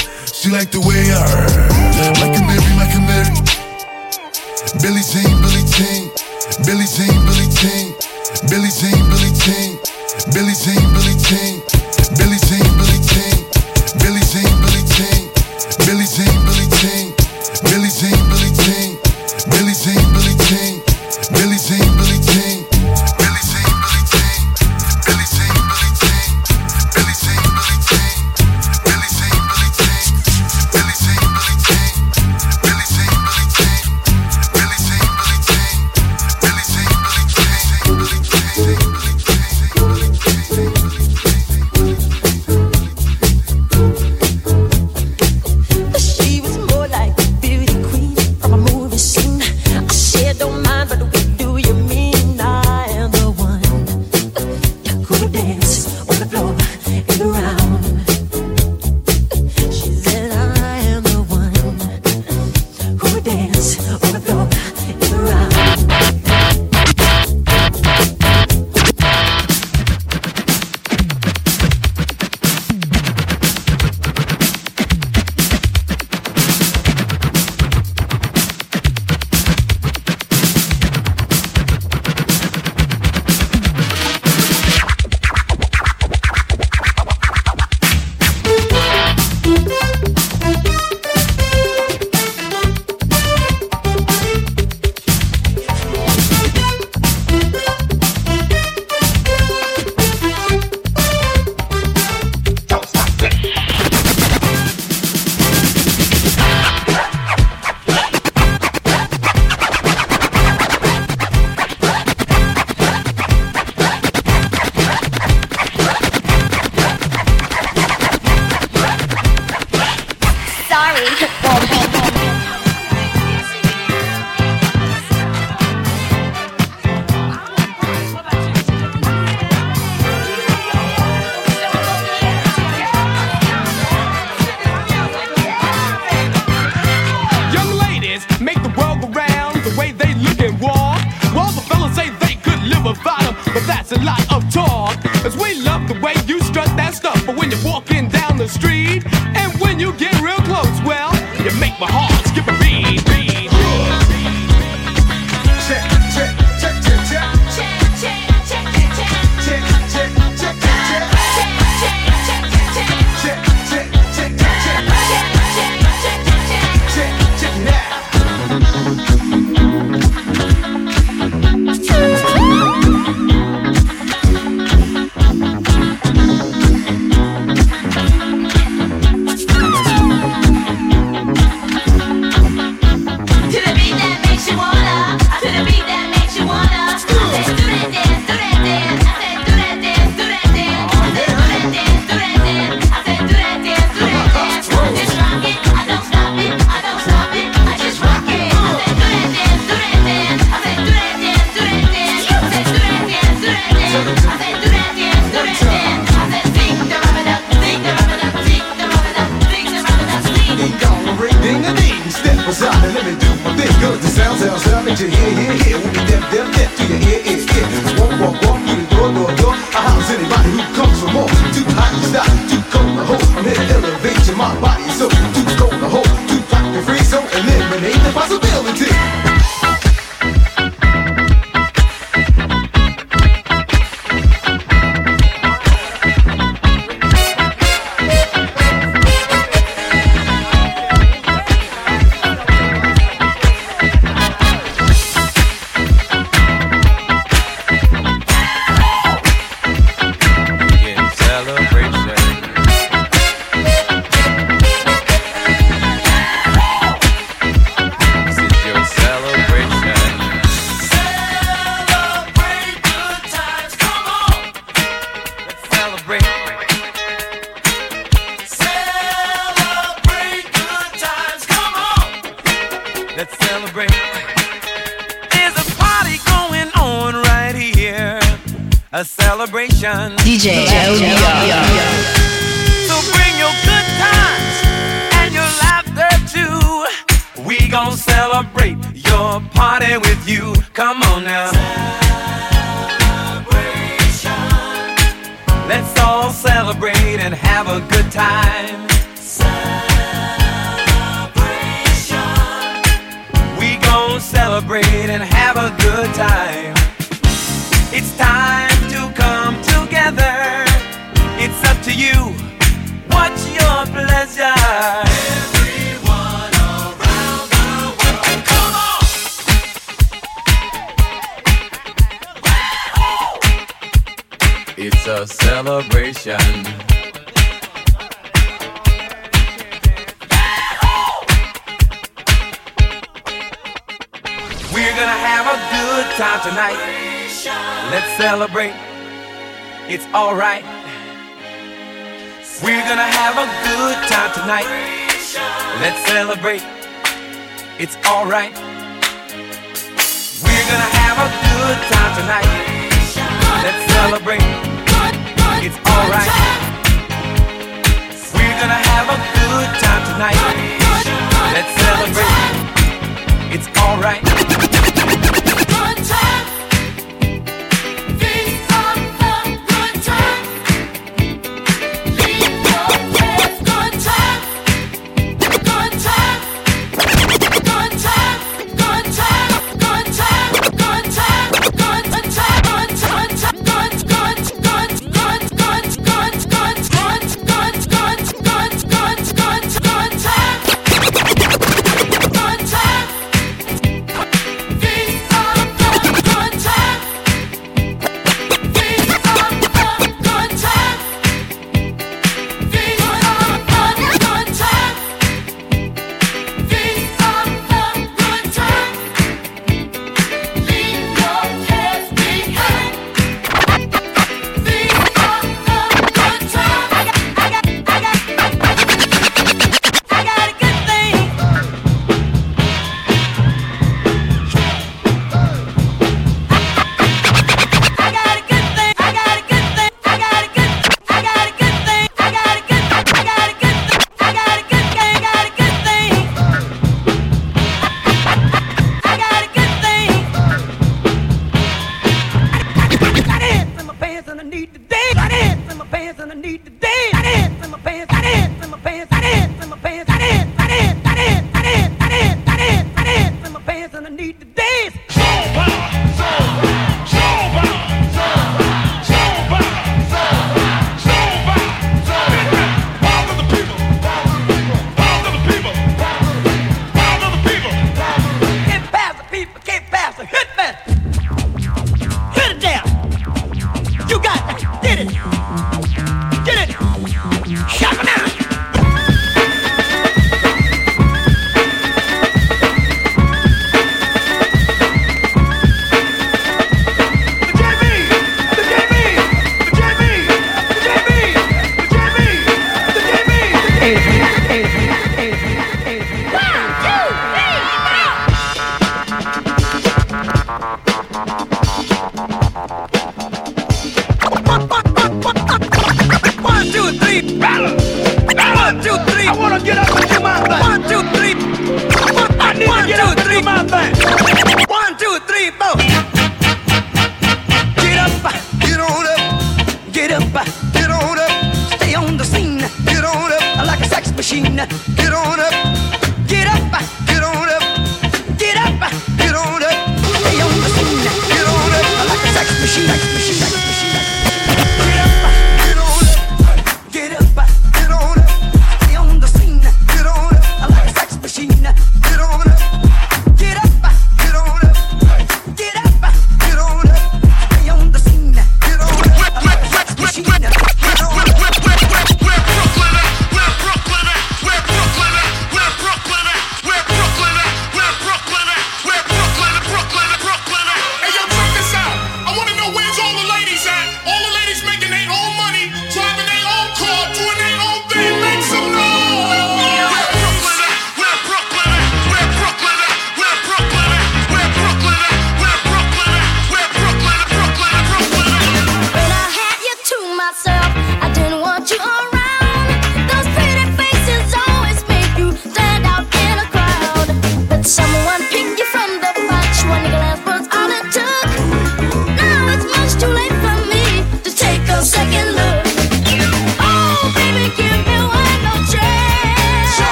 [0.41, 1.21] She like the way I
[2.17, 3.29] Michael Mary, Michael Mary.
[4.81, 6.09] Billie Jean, Billie Jean.
[6.65, 7.93] Billie Jean, Billie Jean.
[8.49, 9.77] Billie Jean, Billie Jean.
[10.33, 11.61] Billie Jean, Billie Jean.
[12.17, 13.30] Billie Jean, Billie Jean.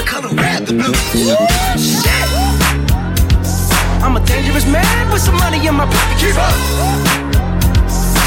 [0.00, 0.94] nigga color red, the blue.
[1.76, 2.28] Shit.
[4.02, 6.18] I'm a dangerous man with some money in my pocket.
[6.18, 6.54] Keep up.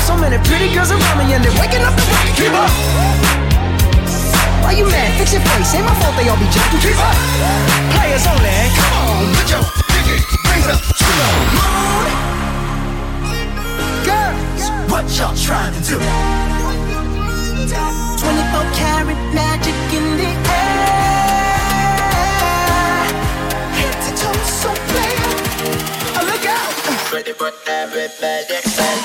[0.05, 2.35] So many pretty girls around me and they're waking up the rocket.
[2.35, 2.69] Keep up.
[4.63, 5.17] Why you mad?
[5.17, 5.73] Fix your face.
[5.75, 6.79] Ain't my fault they all be jacking.
[6.79, 7.15] Keep up.
[7.95, 8.53] Players only.
[8.77, 12.05] Come on, put your pinky rings up to the moon.
[14.05, 15.97] Girls, what y'all trying to do?
[18.21, 21.02] 24 karat magic in the air.
[27.13, 29.03] ready for the hustlers!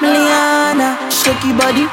[0.00, 1.84] Miliana, shake your body.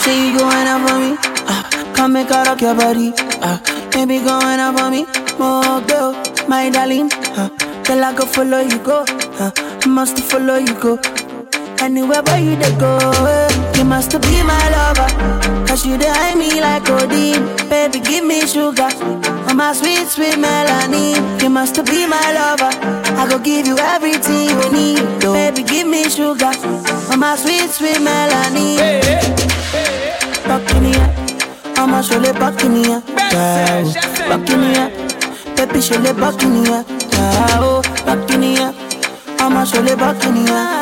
[0.00, 1.16] Say you going up for me.
[1.48, 1.62] Uh,
[1.94, 3.12] come make her rock your body.
[3.42, 5.04] Ah, uh, maybe going up for me.
[5.38, 6.12] More girl,
[6.48, 7.10] my darling.
[7.36, 7.48] Uh,
[7.82, 9.04] tell I go follow you go.
[9.40, 9.50] Uh,
[9.88, 10.98] must follow you go.
[11.80, 15.08] Anywhere boy you they go, eh, you must be my lover.
[15.66, 17.42] Cause you behind me like Odin.
[17.68, 18.88] Baby, give me sugar.
[19.48, 21.16] On my sweet, sweet Melanie.
[21.42, 22.70] You must be my lover.
[23.18, 25.20] I go give you everything you need.
[25.20, 26.52] Baby, give me sugar.
[27.10, 28.78] On my sweet, sweet melanin.
[28.78, 29.20] Hey, hey,
[29.72, 30.46] hey.
[30.46, 31.06] Buccaneer.
[31.78, 33.00] On my shoulder, Buccaneer.
[34.28, 34.90] Buccaneer.
[35.56, 36.84] Pepe, shoulder, Buccaneer.
[38.04, 38.74] Buccaneer.
[39.40, 40.81] On my shoulder, Buccaneer.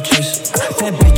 [0.00, 0.50] Chase.
[0.78, 1.17] That bitch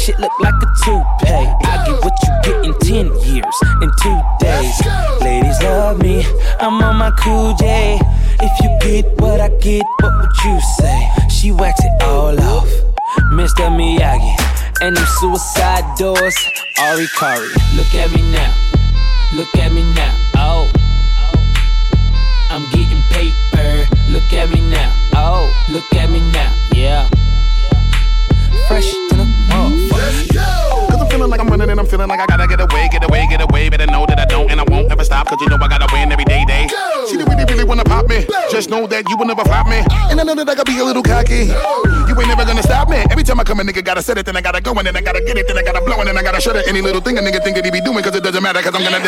[0.00, 1.46] shit look like a toupee.
[1.66, 5.19] I get what you get in 10 years, in two days.
[6.60, 7.98] I'm on my cool J.
[8.40, 11.08] If you get what I get, what would you say?
[11.28, 12.68] She wax it all off,
[13.32, 13.68] Mr.
[13.68, 14.34] Miyagi.
[14.82, 16.36] And them suicide doors,
[16.78, 17.48] Ari Kari.
[17.76, 18.54] Look at me now,
[19.34, 20.70] look at me now, oh.
[22.50, 23.86] I'm getting paper.
[24.10, 24.92] Look at me now.
[25.14, 26.52] Oh, look at me now.
[26.74, 27.08] Yeah.
[28.66, 28.92] Fresh
[31.20, 33.42] feeling like I'm running and I'm feeling like I gotta get away, get away, get
[33.42, 33.68] away.
[33.68, 35.26] Better know that I don't and I won't ever stop.
[35.28, 36.64] Cause you know I gotta win every day, day.
[36.64, 37.09] Really,
[37.60, 38.26] really wanna pop me.
[38.50, 39.80] Just know that you will never flop me.
[40.10, 41.52] And I know that I gotta be a little cocky.
[42.08, 42.98] You ain't never gonna stop me.
[43.10, 44.96] Every time I come, a nigga gotta set it, then I gotta go, and then
[44.96, 46.66] I gotta get it, then I gotta blow, and then I gotta shut it.
[46.68, 48.74] Any little thing a nigga think that he be doing, cause it doesn't matter, cause
[48.74, 49.00] I'm gonna.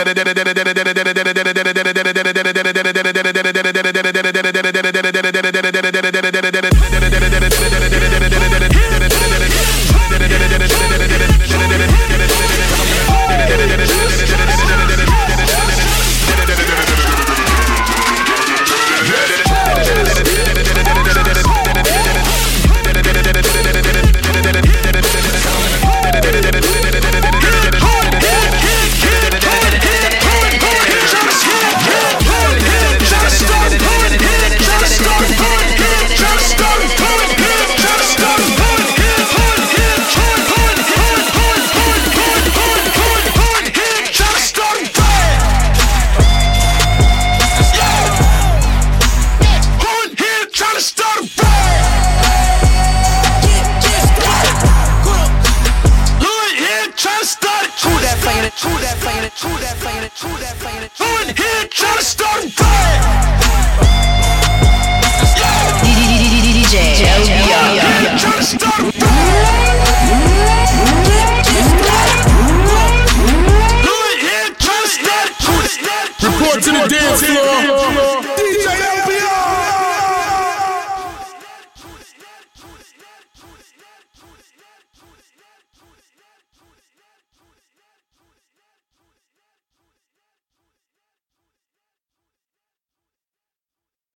[77.23, 77.72] floor.